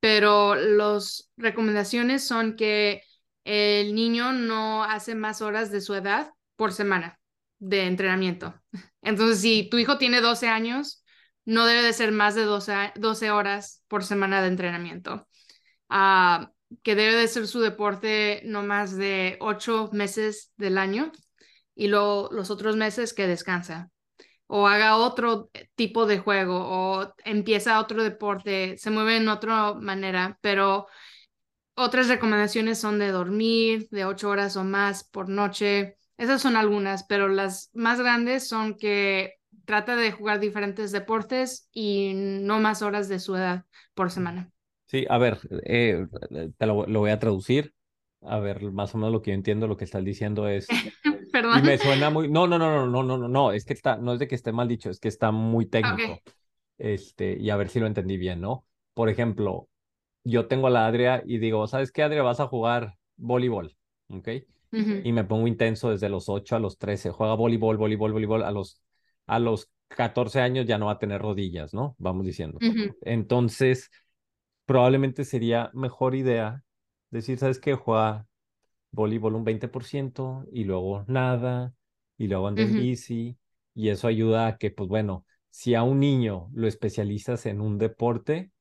[0.05, 3.01] pero las recomendaciones son que
[3.43, 7.19] el niño no hace más horas de su edad por semana
[7.57, 8.53] de entrenamiento.
[9.01, 11.03] Entonces, si tu hijo tiene 12 años,
[11.43, 15.27] no debe de ser más de 12, a- 12 horas por semana de entrenamiento.
[15.89, 16.51] Ah,
[16.83, 21.11] que debe de ser su deporte no más de 8 meses del año
[21.73, 23.89] y luego los otros meses que descansa
[24.47, 30.37] o haga otro tipo de juego o empieza otro deporte, se mueve en otra manera,
[30.41, 30.87] pero
[31.75, 35.97] otras recomendaciones son de dormir de ocho horas o más por noche.
[36.17, 39.35] Esas son algunas, pero las más grandes son que
[39.65, 44.51] trata de jugar diferentes deportes y no más horas de su edad por semana.
[44.87, 46.05] Sí, a ver, eh,
[46.57, 47.73] te lo, lo voy a traducir.
[48.21, 50.67] A ver, más o menos lo que yo entiendo, lo que estás diciendo es...
[51.59, 52.29] Y me suena muy...
[52.29, 54.35] No, no, no, no, no, no, no, no, es que está, no es de que
[54.35, 56.19] esté mal dicho, es que está muy técnico.
[56.77, 58.65] Este, y a ver si lo entendí bien, ¿no?
[58.93, 59.69] Por ejemplo,
[60.23, 62.23] yo tengo a la Adria y digo, ¿sabes qué, Adria?
[62.23, 63.75] Vas a jugar voleibol,
[64.09, 64.29] ¿ok?
[65.03, 67.11] Y me pongo intenso desde los 8 a los 13.
[67.11, 68.43] Juega voleibol, voleibol, voleibol.
[68.43, 68.81] A los,
[69.25, 71.95] a los 14 años ya no va a tener rodillas, ¿no?
[71.97, 72.59] Vamos diciendo.
[73.01, 73.89] Entonces,
[74.65, 76.61] probablemente sería mejor idea
[77.09, 77.75] decir, ¿sabes qué?
[77.75, 78.25] Juega
[78.95, 81.73] voleibol un 20% y luego nada
[82.17, 83.37] y luego anda en ujú, bici
[83.73, 87.77] y eso ayuda a que, pues bueno, si a un niño lo especializas en un
[87.77, 88.51] deporte,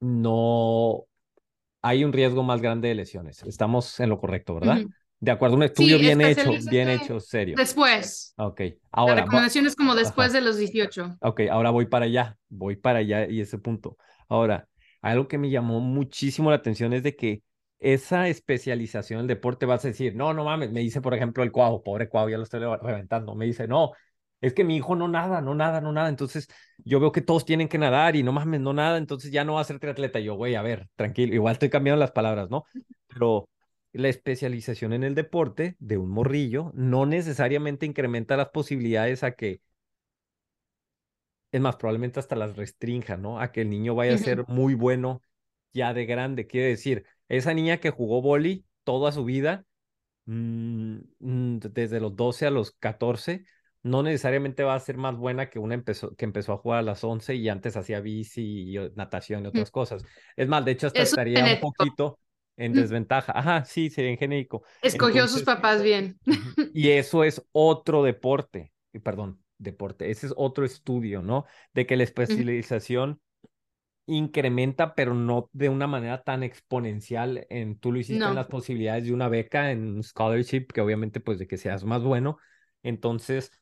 [0.00, 1.06] no
[1.82, 3.42] hay un riesgo más grande de lesiones.
[3.44, 4.84] Estamos en lo correcto, ¿verdad?
[4.84, 4.92] ujú.
[5.20, 7.62] De acuerdo a un Sí, estudio bien hecho, bien hecho, serio.
[7.62, 8.36] después.
[8.36, 8.62] Ok,
[9.04, 10.34] La ahora, va- recomendación es como después Ajá.
[10.34, 11.18] de los 18.
[11.20, 13.98] ok, ahora voy para allá, voy para allá y ese punto.
[14.28, 14.68] Ahora,
[15.02, 17.42] algo que me llamó muchísimo la atención es de que
[17.80, 21.52] esa especialización en deporte vas a decir, no, no mames, me dice, por ejemplo, el
[21.52, 23.92] Cuau, pobre Cuau, ya lo estoy re- reventando, me dice, no,
[24.40, 27.44] es que mi hijo no nada, no nada, no nada, entonces yo veo que todos
[27.44, 30.18] tienen que nadar y no mames, no nada, entonces ya no va a ser triatleta.
[30.20, 32.64] Y yo, güey, a ver, tranquilo, igual estoy cambiando las palabras, ¿no?
[33.08, 33.48] Pero
[33.92, 39.60] la especialización en el deporte de un morrillo no necesariamente incrementa las posibilidades a que
[41.52, 43.40] es más, probablemente hasta las restrinja, ¿no?
[43.40, 45.22] A que el niño vaya a ser muy bueno
[45.72, 46.46] ya de grande.
[46.46, 49.66] Quiere decir, esa niña que jugó boli toda su vida,
[50.26, 53.44] mm, mm, desde los 12 a los 14,
[53.82, 56.82] no necesariamente va a ser más buena que una empezó, que empezó a jugar a
[56.82, 59.48] las 11 y antes hacía bici y eh, natación y ujú.
[59.50, 60.04] otras cosas.
[60.36, 62.18] Es más, de hecho, hasta Eso estaría un poquito
[62.56, 62.76] en Mm.
[62.76, 63.32] desventaja.
[63.36, 64.62] Ajá, sí, sería en genérico.
[64.82, 66.18] Escogió sus papás bien.
[66.26, 66.54] Ujú.
[66.72, 68.72] Y eso es otro deporte,
[69.02, 71.46] perdón, deporte, ese es otro estudio, ¿no?
[71.74, 73.20] De que la especialización
[74.10, 79.04] incrementa, pero no de una manera tan exponencial en, tú lo hiciste en las posibilidades
[79.04, 82.38] de una beca, en un scholarship, que obviamente pues de que seas más bueno.
[82.82, 83.52] Entonces,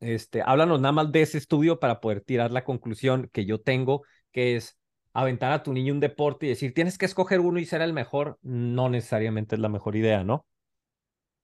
[0.00, 4.02] este, háblanos nada más de ese estudio para poder tirar la conclusión que yo tengo,
[4.32, 4.78] que es
[5.12, 7.92] aventar a tu niño un deporte y decir, tienes que escoger uno y ser el
[7.92, 10.46] mejor, no necesariamente es la mejor idea, ¿no?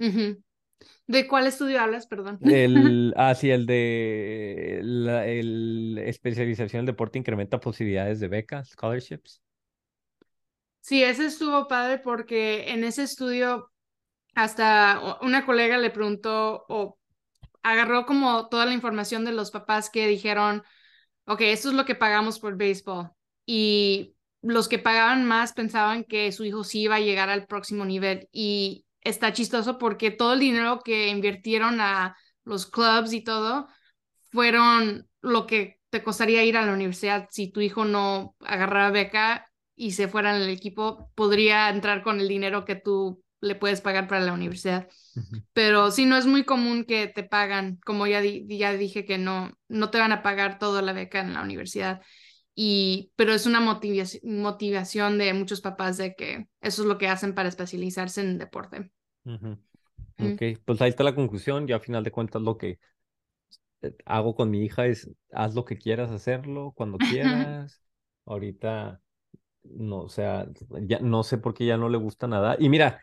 [0.00, 0.40] Ujú.
[1.06, 2.06] ¿De cuál estudio hablas?
[2.06, 2.38] Perdón.
[2.42, 9.42] El, ah, sí, el de la el especialización en deporte incrementa posibilidades de becas, scholarships.
[10.80, 13.70] Sí, ese estuvo padre porque en ese estudio
[14.34, 16.98] hasta una colega le preguntó o
[17.62, 20.62] agarró como toda la información de los papás que dijeron,
[21.26, 23.10] ok, esto es lo que pagamos por béisbol.
[23.44, 27.84] Y los que pagaban más pensaban que su hijo sí iba a llegar al próximo
[27.84, 28.28] nivel.
[28.32, 33.68] Y está chistoso porque todo el dinero que invirtieron a los clubs y todo
[34.30, 37.28] fueron lo que te costaría ir a la universidad.
[37.30, 39.46] Si tu hijo no agarraba beca
[39.76, 43.80] y se fuera en el equipo, podría entrar con el dinero que tú le puedes
[43.80, 44.88] pagar para la universidad.
[45.16, 49.04] Ujú, Pero sí, no es muy común que te pagan, como ya, di- ya dije
[49.04, 52.00] que no, no te van a pagar toda la beca en la universidad.
[52.54, 57.08] Y, pero es una motivaci- motivación de muchos papás de que eso es lo que
[57.08, 58.92] hacen para especializarse en deporte.
[59.28, 59.52] Mm.
[60.34, 61.66] Ok, pues ahí está la conclusión.
[61.66, 62.78] Yo a final de cuentas lo que
[63.82, 67.82] eh, hago con mi hija es haz lo que quieras hacerlo, cuando quieras.
[68.26, 69.00] Ahorita,
[69.64, 70.46] no, o sea,
[70.82, 72.60] ya no sé por qué ya no le gusta nadar.
[72.60, 73.00] Y mira,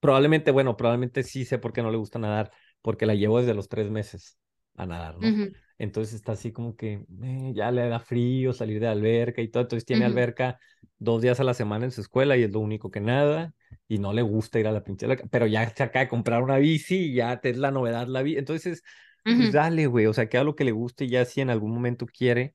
[0.00, 2.52] probablemente, bueno, probablemente sí sé por qué no le gusta nadar,
[2.82, 4.38] porque la llevo desde los tres meses
[4.76, 5.38] a nadar, ¿no?
[5.84, 9.48] Entonces está así como que eh, ya le da frío salir de la alberca y
[9.48, 9.62] todo.
[9.62, 10.58] Entonces tiene alberca
[10.98, 13.54] dos días a la semana en su escuela y es lo único que nada.
[13.88, 15.26] Y no le gusta ir a la pinche alberca.
[15.30, 18.22] Pero ya se acaba de comprar una bici y ya te es la novedad la
[18.22, 18.38] bici.
[18.38, 18.82] Entonces,
[19.22, 20.06] pues dale, güey.
[20.06, 22.54] O sea, que haga lo que le guste y ya si en algún momento quiere,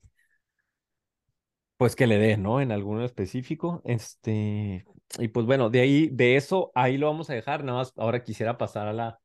[1.78, 2.62] pues que le dé, ¿no?
[2.62, 3.82] En alguno específico.
[3.86, 4.86] Este,
[5.18, 7.64] y pues bueno, de ahí, de eso, ahí lo vamos a dejar.
[7.64, 9.20] Nada más, ahora quisiera pasar a la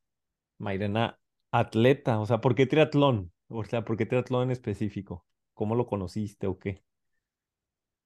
[0.58, 1.18] Mairena
[1.52, 2.20] atleta.
[2.20, 3.33] O sea, ¿por qué triatlón?
[3.54, 5.24] O sea, ¿por qué triatlón en específico?
[5.54, 6.84] ¿Cómo lo conociste o qué?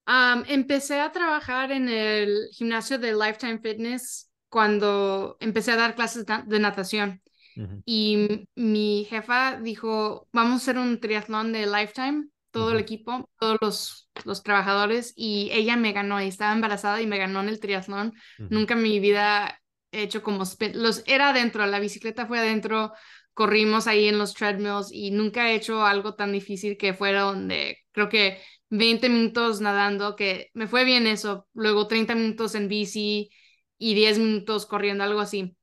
[0.06, 6.24] Am, empecé a trabajar en el gimnasio de Lifetime Fitness cuando empecé a dar clases
[6.46, 7.22] de natación.
[7.56, 12.78] Ujú, Y m- mi jefa dijo, vamos a hacer un triatlón de Lifetime, todo el
[12.78, 17.18] ujú, equipo, todos los, los trabajadores, y ella me ganó, y estaba embarazada y me
[17.18, 18.14] ganó en el triatlón.
[18.38, 19.60] ujú, Nunca en mi vida
[19.92, 20.44] he hecho como,
[20.74, 22.92] los, era adentro, la bicicleta fue adentro,
[23.38, 27.78] corrimos ahí en los treadmills y nunca he hecho algo tan difícil que fueron de,
[27.92, 33.30] creo que 20 minutos nadando, que me fue bien eso, luego 30 minutos en bici
[33.78, 35.56] y 10 minutos corriendo, algo así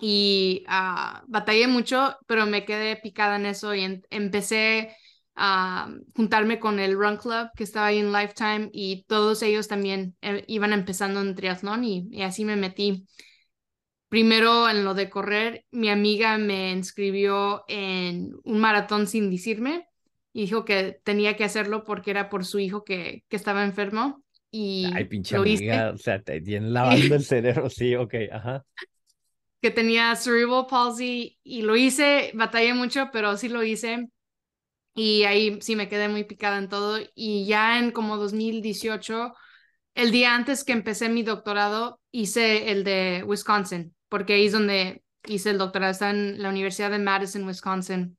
[0.00, 4.96] y ah, batallé mucho, pero me quedé picada en eso y en- empecé
[5.34, 10.16] a juntarme con el Run Club que estaba ahí en Lifetime y todos ellos también
[10.22, 13.06] eh, iban empezando en triatlón y, y así me metí.
[14.08, 19.88] Primero en lo de correr, mi amiga me inscribió en un maratón sin decirme
[20.32, 24.22] y dijo que tenía que hacerlo porque era por su hijo que, que estaba enfermo
[24.82, 25.64] Ay, y pinche lo hice.
[25.64, 28.64] amiga, o sea, te tienen lavando el cerebro, sí, ok, ajá.
[29.62, 34.08] que tenía cerebral palsy y lo hice, batallé mucho, pero sí lo hice.
[34.94, 37.00] Y ahí sí me quedé muy picada en todo.
[37.16, 39.34] Y ya en como 2018,
[39.96, 45.02] el día antes que empecé mi doctorado, hice el de Wisconsin, porque ahí es donde
[45.26, 45.92] hice el doctorado.
[45.92, 48.16] Está en la Universidad de Madison, Wisconsin.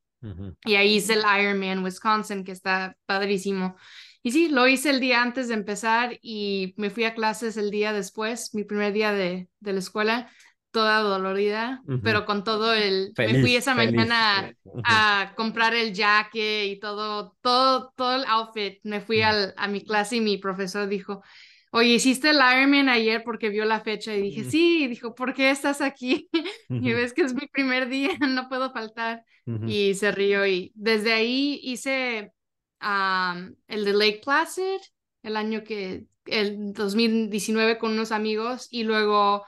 [0.66, 3.76] Y ahí hice el Ironman Wisconsin, que está padrísimo.
[4.24, 7.72] Y sí, lo hice el día antes de empezar y me fui a clases el
[7.72, 10.30] día después, mi primer día de, de la escuela,
[10.72, 13.14] toda dolorida, pero con todo el...
[13.18, 18.80] me fui esa mañana a, comprar el jaque y todo, todo, todo el outfit.
[18.84, 21.24] Me fui al, a mi clase y mi profesor dijo,
[21.72, 25.34] oye, hiciste el Ironman ayer porque vio la fecha y dije, sí, y dijo, ¿por
[25.34, 26.30] qué estás aquí?
[26.70, 29.24] y ves que es mi primer día, no puedo faltar.
[29.66, 32.34] Y se rió y desde ahí hice
[32.82, 34.82] el de Lake Placid,
[35.24, 39.46] el año que, el 2019 con unos amigos y luego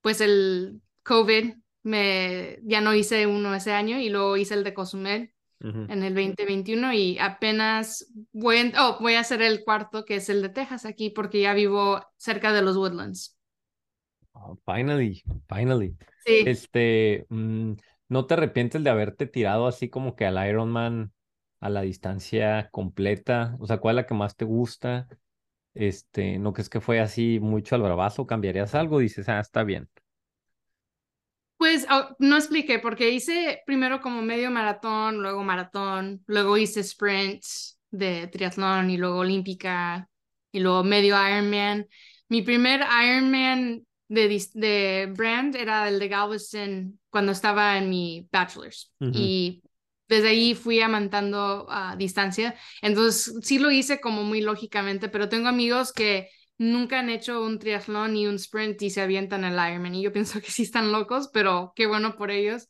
[0.00, 4.74] pues el COVID, me, ya no hice uno ese año y luego hice el de
[4.74, 10.28] Cozumel en el 2021 y apenas voy, oh, voy a hacer el cuarto que es
[10.28, 13.38] el de Texas aquí porque ya vivo cerca de los Woodlands.
[14.32, 15.96] Oh, finally, finally.
[16.24, 16.44] Sí.
[16.46, 17.72] Este, mm,
[18.08, 21.12] ¿no te arrepientes de haberte tirado así como que al Ironman
[21.60, 23.56] a la distancia completa?
[23.58, 25.08] O sea, ¿cuál es la que más te gusta?
[25.74, 28.26] Este, ¿no crees que fue así mucho al bravazo?
[28.26, 28.98] ¿Cambiarías algo?
[28.98, 29.88] Dices, ah, está bien.
[31.56, 37.78] Pues oh, no expliqué, porque hice primero como medio maratón, luego maratón, luego hice sprints
[37.90, 40.08] de triatlón y luego olímpica
[40.52, 41.86] y luego medio Ironman.
[42.28, 48.92] Mi primer Ironman de, de brand era el de Galveston cuando estaba en mi bachelor's
[49.00, 49.62] y
[50.08, 52.54] desde ahí fui amantando a distancia.
[52.82, 56.28] Entonces sí lo hice como muy lógicamente, pero tengo amigos que
[56.58, 59.94] nunca han hecho un triatlón ni un sprint y se avientan el Ironman.
[59.94, 62.68] Y yo pienso que sí están locos, pero qué bueno por ellos.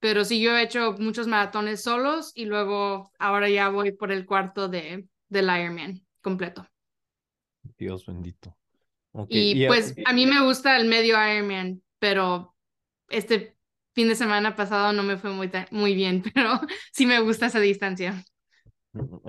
[0.00, 4.26] Pero sí, yo he hecho muchos maratones solos y luego ahora ya voy por el
[4.26, 6.66] cuarto de, del Ironman completo.
[7.78, 8.56] Dios bendito.
[9.28, 12.54] Y, pues a mí me gusta el medio Ironman, pero
[13.08, 13.56] este
[13.94, 16.60] fin de semana pasado no me fue muy, muy bien, pero
[16.92, 18.24] sí me gusta esa distancia.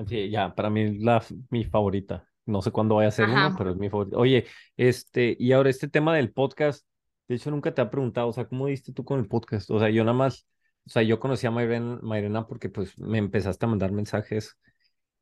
[0.08, 2.28] Sí, ya, para mí la mi favorita.
[2.46, 4.18] No sé cuándo vaya a ser uno, pero es mi favorito.
[4.18, 4.46] Oye,
[4.78, 6.86] este, y ahora este tema del podcast,
[7.28, 9.70] de hecho nunca te ha preguntado, o sea, ¿cómo diste tú con el podcast?
[9.72, 10.48] O sea, yo nada más,
[10.86, 14.58] o sea, yo conocí a Mayrena, porque pues me empezaste a mandar mensajes.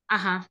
[0.07, 0.49] Ajá.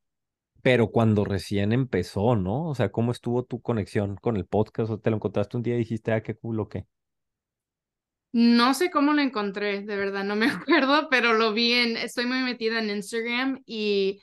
[0.63, 2.69] Pero cuando recién empezó, ¿no?
[2.69, 4.91] O sea, ¿cómo estuvo tu conexión con el podcast?
[4.91, 6.87] ¿O te lo encontraste un día y dijiste, ah, qué culo, qué?
[8.33, 12.25] No sé cómo lo encontré, de verdad, no me acuerdo, pero lo vi en, estoy
[12.25, 14.23] muy metida en Instagram y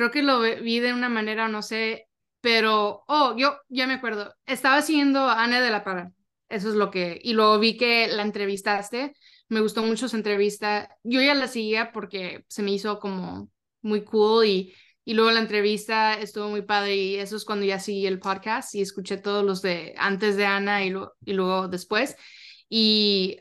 [0.00, 2.08] creo que lo vi de una manera, no sé,
[2.40, 6.10] pero, oh, yo ya me acuerdo, estaba siguiendo a Ana de la Parra,
[6.48, 9.12] eso es lo que, y luego vi que la entrevistaste,
[9.50, 13.50] me gustó mucho su entrevista, yo ya la seguía porque se me hizo como
[13.82, 14.74] muy cool y,
[15.04, 18.74] y luego la entrevista estuvo muy padre y eso es cuando ya seguí el podcast
[18.74, 20.94] y escuché todos los de antes de Ana y,
[21.26, 22.16] y luego después.
[22.70, 23.38] Y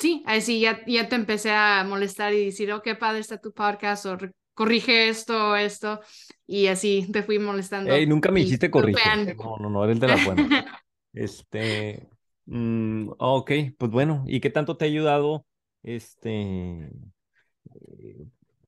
[0.00, 3.52] sí, así ya, ya te empecé a molestar y decir, oh, qué padre está tu
[3.52, 4.18] podcast o
[4.54, 6.00] corrige esto, esto,
[6.46, 7.92] y así te fui molestando.
[7.92, 9.36] Ey, nunca me hiciste corregir.
[9.36, 10.82] No, no, no, eres de la buena.
[11.12, 12.08] este,
[12.46, 15.46] mm, ok, pues bueno, ¿y qué tanto te ha ayudado
[15.82, 16.90] este,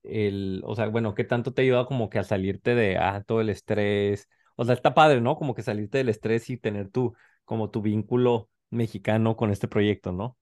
[0.03, 3.23] el, o sea, bueno, qué tanto te ha ayudado como que a salirte de, ah,
[3.27, 4.29] todo el estrés?
[4.57, 5.37] O sea, está padre, ¿no?
[5.37, 7.15] Como que salirte del estrés y tener tu,
[7.45, 10.37] como tu vínculo mexicano con este proyecto, ¿no?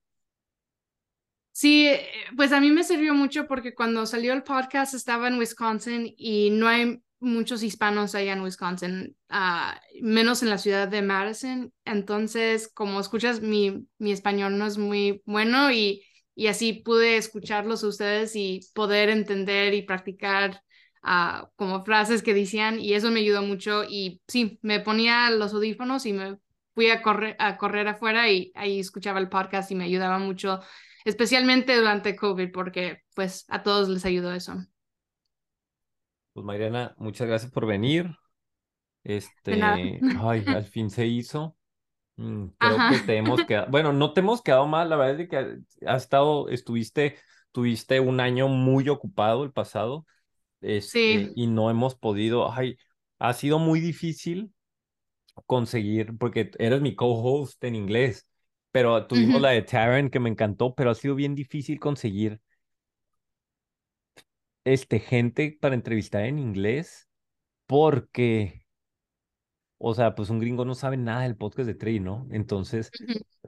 [1.56, 2.04] Sí, eh,
[2.36, 6.50] pues a mí me sirvió mucho porque cuando salió el podcast estaba en Wisconsin y
[6.50, 11.72] no hay muchos hispanos allá en Wisconsin, ah, menos en la ciudad de Madison.
[11.84, 17.84] Entonces, como escuchas, mi, mi español no es muy bueno y, y así pude escucharlos
[17.84, 20.60] ustedes y poder entender y practicar
[21.04, 25.54] uh, como frases que decían y eso me ayudó mucho y sí, me ponía los
[25.54, 26.36] audífonos y me
[26.74, 30.60] fui a correr, a correr afuera y ahí escuchaba el podcast y me ayudaba mucho
[31.04, 34.54] especialmente durante COVID, porque pues a todos les ayudó eso.
[36.32, 38.10] Pues Mariana, muchas gracias por venir.
[39.04, 41.56] Este, ay, al fin se hizo.
[42.16, 45.28] Mm, creo que te hemos quedado, bueno, no te hemos quedado mal, la verdad es
[45.28, 45.36] que
[45.86, 47.18] has estado, estuviste,
[47.50, 50.06] tuviste un año muy ocupado el pasado,
[50.60, 52.76] este, y no hemos podido, ay,
[53.18, 54.52] ha sido muy difícil
[55.46, 58.28] conseguir, porque eres mi co-host en inglés,
[58.74, 62.40] pero tuvimos la de Taryn que me encantó, pero ha sido bien difícil conseguir
[64.64, 67.08] este, gente para entrevistar en inglés
[67.66, 68.66] porque,
[69.78, 72.26] o sea, pues un gringo no sabe nada del podcast de Trey, ¿no?
[72.32, 72.90] Entonces,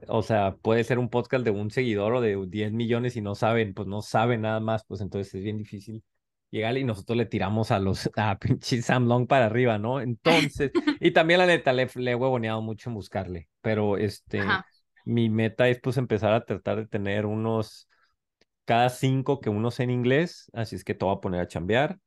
[0.07, 3.35] o sea, puede ser un podcast de un seguidor o de 10 millones y no
[3.35, 6.05] saben, pues no saben nada más, pues entonces es bien difícil
[6.53, 10.01] llegarle y nosotros le tiramos a los, a pinche Sam Long para arriba, ¿no?
[10.01, 10.71] Entonces,
[11.01, 14.65] y también la neta, le, le he huevoneado mucho en buscarle, pero este, Ajá.
[15.07, 17.89] Mi meta es pues empezar a tratar de tener unos,
[18.67, 21.49] cada cinco que uno sea en inglés, así es que te voy a poner a
[21.49, 21.99] chambear.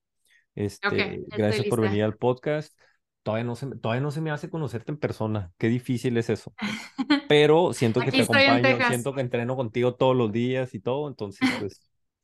[0.54, 2.78] Este, Ok, estoy gracias por venir al podcast.
[3.24, 5.52] Todavía no se, todavía no se me hace conocerte en persona.
[5.58, 6.54] Qué difícil es eso.
[7.30, 11.40] Pero siento que te acompaño, siento que entreno contigo todos los días y todo, entonces
[11.60, 11.82] pues,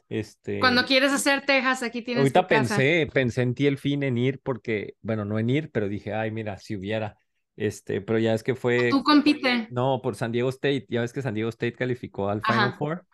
[0.09, 2.75] este, Cuando quieres hacer Texas, aquí tienes ahorita tu casa.
[2.77, 6.13] pensé, pensé en ti el fin en ir porque, bueno, no en ir, pero dije,
[6.13, 7.17] ay, mira, si hubiera,
[7.55, 9.67] este, pero ya es que fue, Tú compite.
[9.71, 12.77] no, por San Diego State, ya ves que San Diego State calificó al Final Ajá.
[12.77, 13.05] Four,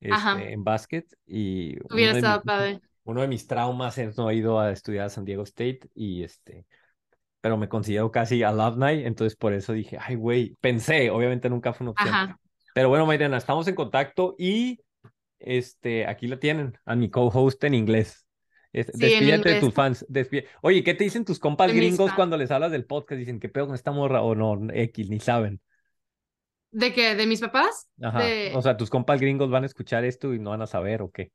[0.00, 2.80] este, en básquet y uno Hubiera de estado mis- padre.
[3.04, 6.22] uno de mis traumas es no he ido a estudiar a San Diego State y
[6.22, 6.66] este,
[7.40, 11.84] pero me considero casi alumni, entonces por eso dije, ay, güey, pensé, obviamente nunca fue
[11.84, 12.14] una opción.
[12.14, 12.40] Ajá.
[12.74, 14.80] Pero bueno, Mayrena, estamos en contacto y
[15.38, 18.23] este, aquí lo tienen, a mi co-host en inglés.
[18.74, 20.04] Es- Sí, en despídete de tus fans.
[20.08, 23.18] despí- Oye, ¿qué te dicen tus compas De gringos cuando les hablas del podcast?
[23.18, 24.20] Dicen, ¿qué pedo con esta morra?
[24.22, 25.60] O no, X, ni saben.
[26.72, 27.14] ¿De qué?
[27.14, 27.88] ¿De mis papás?
[28.02, 28.18] Ajá.
[28.22, 28.52] De...
[28.54, 31.10] O sea, tus compas gringos van a escuchar esto y no van a saber o
[31.10, 31.30] qué.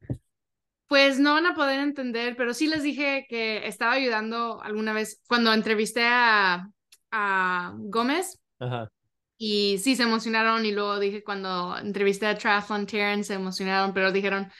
[0.88, 5.22] Pues no van a poder entender, pero sí les dije que estaba ayudando alguna vez
[5.28, 6.68] cuando entrevisté a,
[7.12, 8.92] a Gómez Ajá.
[9.38, 14.12] y sí se emocionaron y luego dije cuando entrevisté a Triathlon Terrence se emocionaron, pero
[14.12, 14.52] dijeron,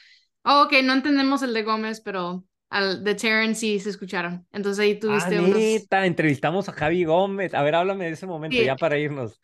[0.44, 4.46] oh, ok, no entendemos el de Gómez, pero al de Terrence sí se escucharon.
[4.52, 5.58] Entonces ahí Ah, tuviste unos...
[5.58, 7.52] neta, entrevistamos a Javi Gómez.
[7.54, 8.64] A ver, háblame de ese momento Sí.
[8.64, 9.40] ya para irnos.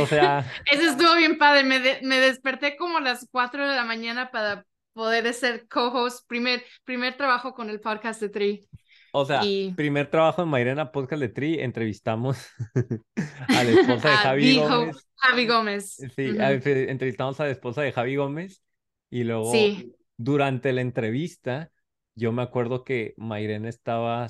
[0.00, 3.74] O sea, Ese estuvo bien padre, me, de- me desperté como a las 4 de
[3.76, 8.68] la mañana para poder ser co-host, primer, primer trabajo con el podcast de Tri.
[9.12, 12.38] o sea, Y- primer trabajo en Mayrena Podcast de Tri, entrevistamos
[13.48, 14.96] a la esposa de Javi Gómez.
[15.16, 15.96] Javi Gómez.
[16.14, 18.62] Sí, a- fe- entrevistamos a la esposa de Javi Gómez
[19.10, 19.94] y luego Sí.
[20.16, 21.70] durante la entrevista
[22.18, 24.28] yo me acuerdo que Mayrena estaba,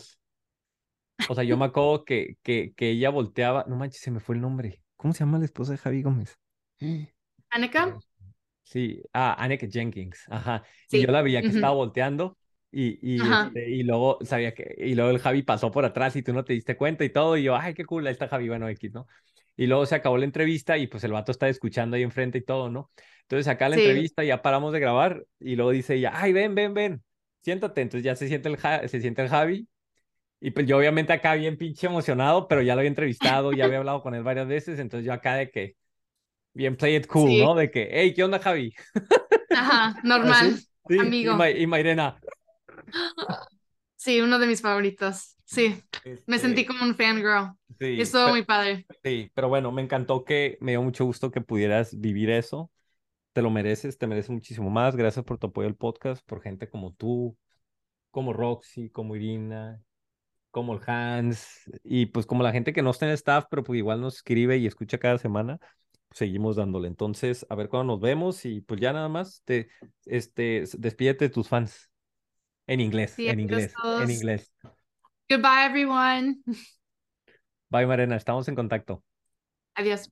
[1.26, 4.34] o sea, yo me acuerdo que, que, que ella volteaba, no manches, se me fue
[4.36, 4.82] el nombre.
[4.96, 6.38] ¿Cómo se llama la esposa de Javi Gómez?
[7.50, 7.98] Annika,
[8.62, 10.62] Sí, ah, Anneke Jenkins, ajá.
[10.86, 12.36] Sí, Y yo la veía que estaba volteando
[12.70, 16.22] y, y, este, y luego sabía que, y luego el Javi pasó por atrás y
[16.22, 18.48] tú no te diste cuenta y todo, y yo, ay, qué cool, ahí está Javi,
[18.48, 19.06] bueno, X, ¿no?
[19.56, 22.44] Y luego se acabó la entrevista y pues el vato está escuchando ahí enfrente y
[22.44, 22.90] todo, ¿no?
[23.22, 23.80] Entonces acá la Sí.
[23.80, 27.02] entrevista ya paramos de grabar y luego dice ella, ay, ven, ven, ven,
[27.42, 27.80] siéntate.
[27.82, 28.58] Entonces ya se siente el,
[28.88, 29.68] se siente el Javi
[30.40, 33.78] y pues yo obviamente acá bien pinche emocionado, pero ya lo había entrevistado, ya había
[33.78, 35.76] hablado con él varias veces, entonces yo acá de que,
[36.54, 37.38] bien play it cool, Sí.
[37.38, 37.54] ¿no?
[37.54, 38.74] De que, hey, ¿qué onda, Javi?
[39.52, 40.54] Ajá, normal.
[40.54, 41.32] Así, sí, amigo.
[41.32, 42.20] Y, Ma- y Mayrena.
[43.96, 45.36] Sí, uno de mis favoritos.
[45.44, 45.82] Sí,
[46.26, 47.52] me este, sentí como un fangirl.
[47.78, 48.86] sí, Estuvo muy padre.
[49.04, 52.70] sí, pero bueno, me encantó que me dio mucho gusto que pudieras vivir eso.
[53.38, 54.96] Te lo mereces, te mereces muchísimo más.
[54.96, 57.38] Gracias por tu apoyo al podcast, por gente como tú,
[58.10, 59.80] como Roxy, como Irina,
[60.50, 63.78] como el Hans, y pues como la gente que no está en staff, pero pues
[63.78, 65.58] igual nos escribe y escucha cada semana,
[66.08, 66.88] pues seguimos dándole.
[66.88, 69.68] Entonces, a ver cuándo nos vemos y pues ya nada más, te,
[70.04, 71.88] este, despídete de tus fans.
[72.66, 73.72] En inglés, Sí, en inglés,
[74.02, 74.52] en inglés.
[75.30, 76.38] Goodbye, everyone.
[77.70, 79.04] Bye, Marena, estamos en contacto.
[79.76, 80.10] Adiós.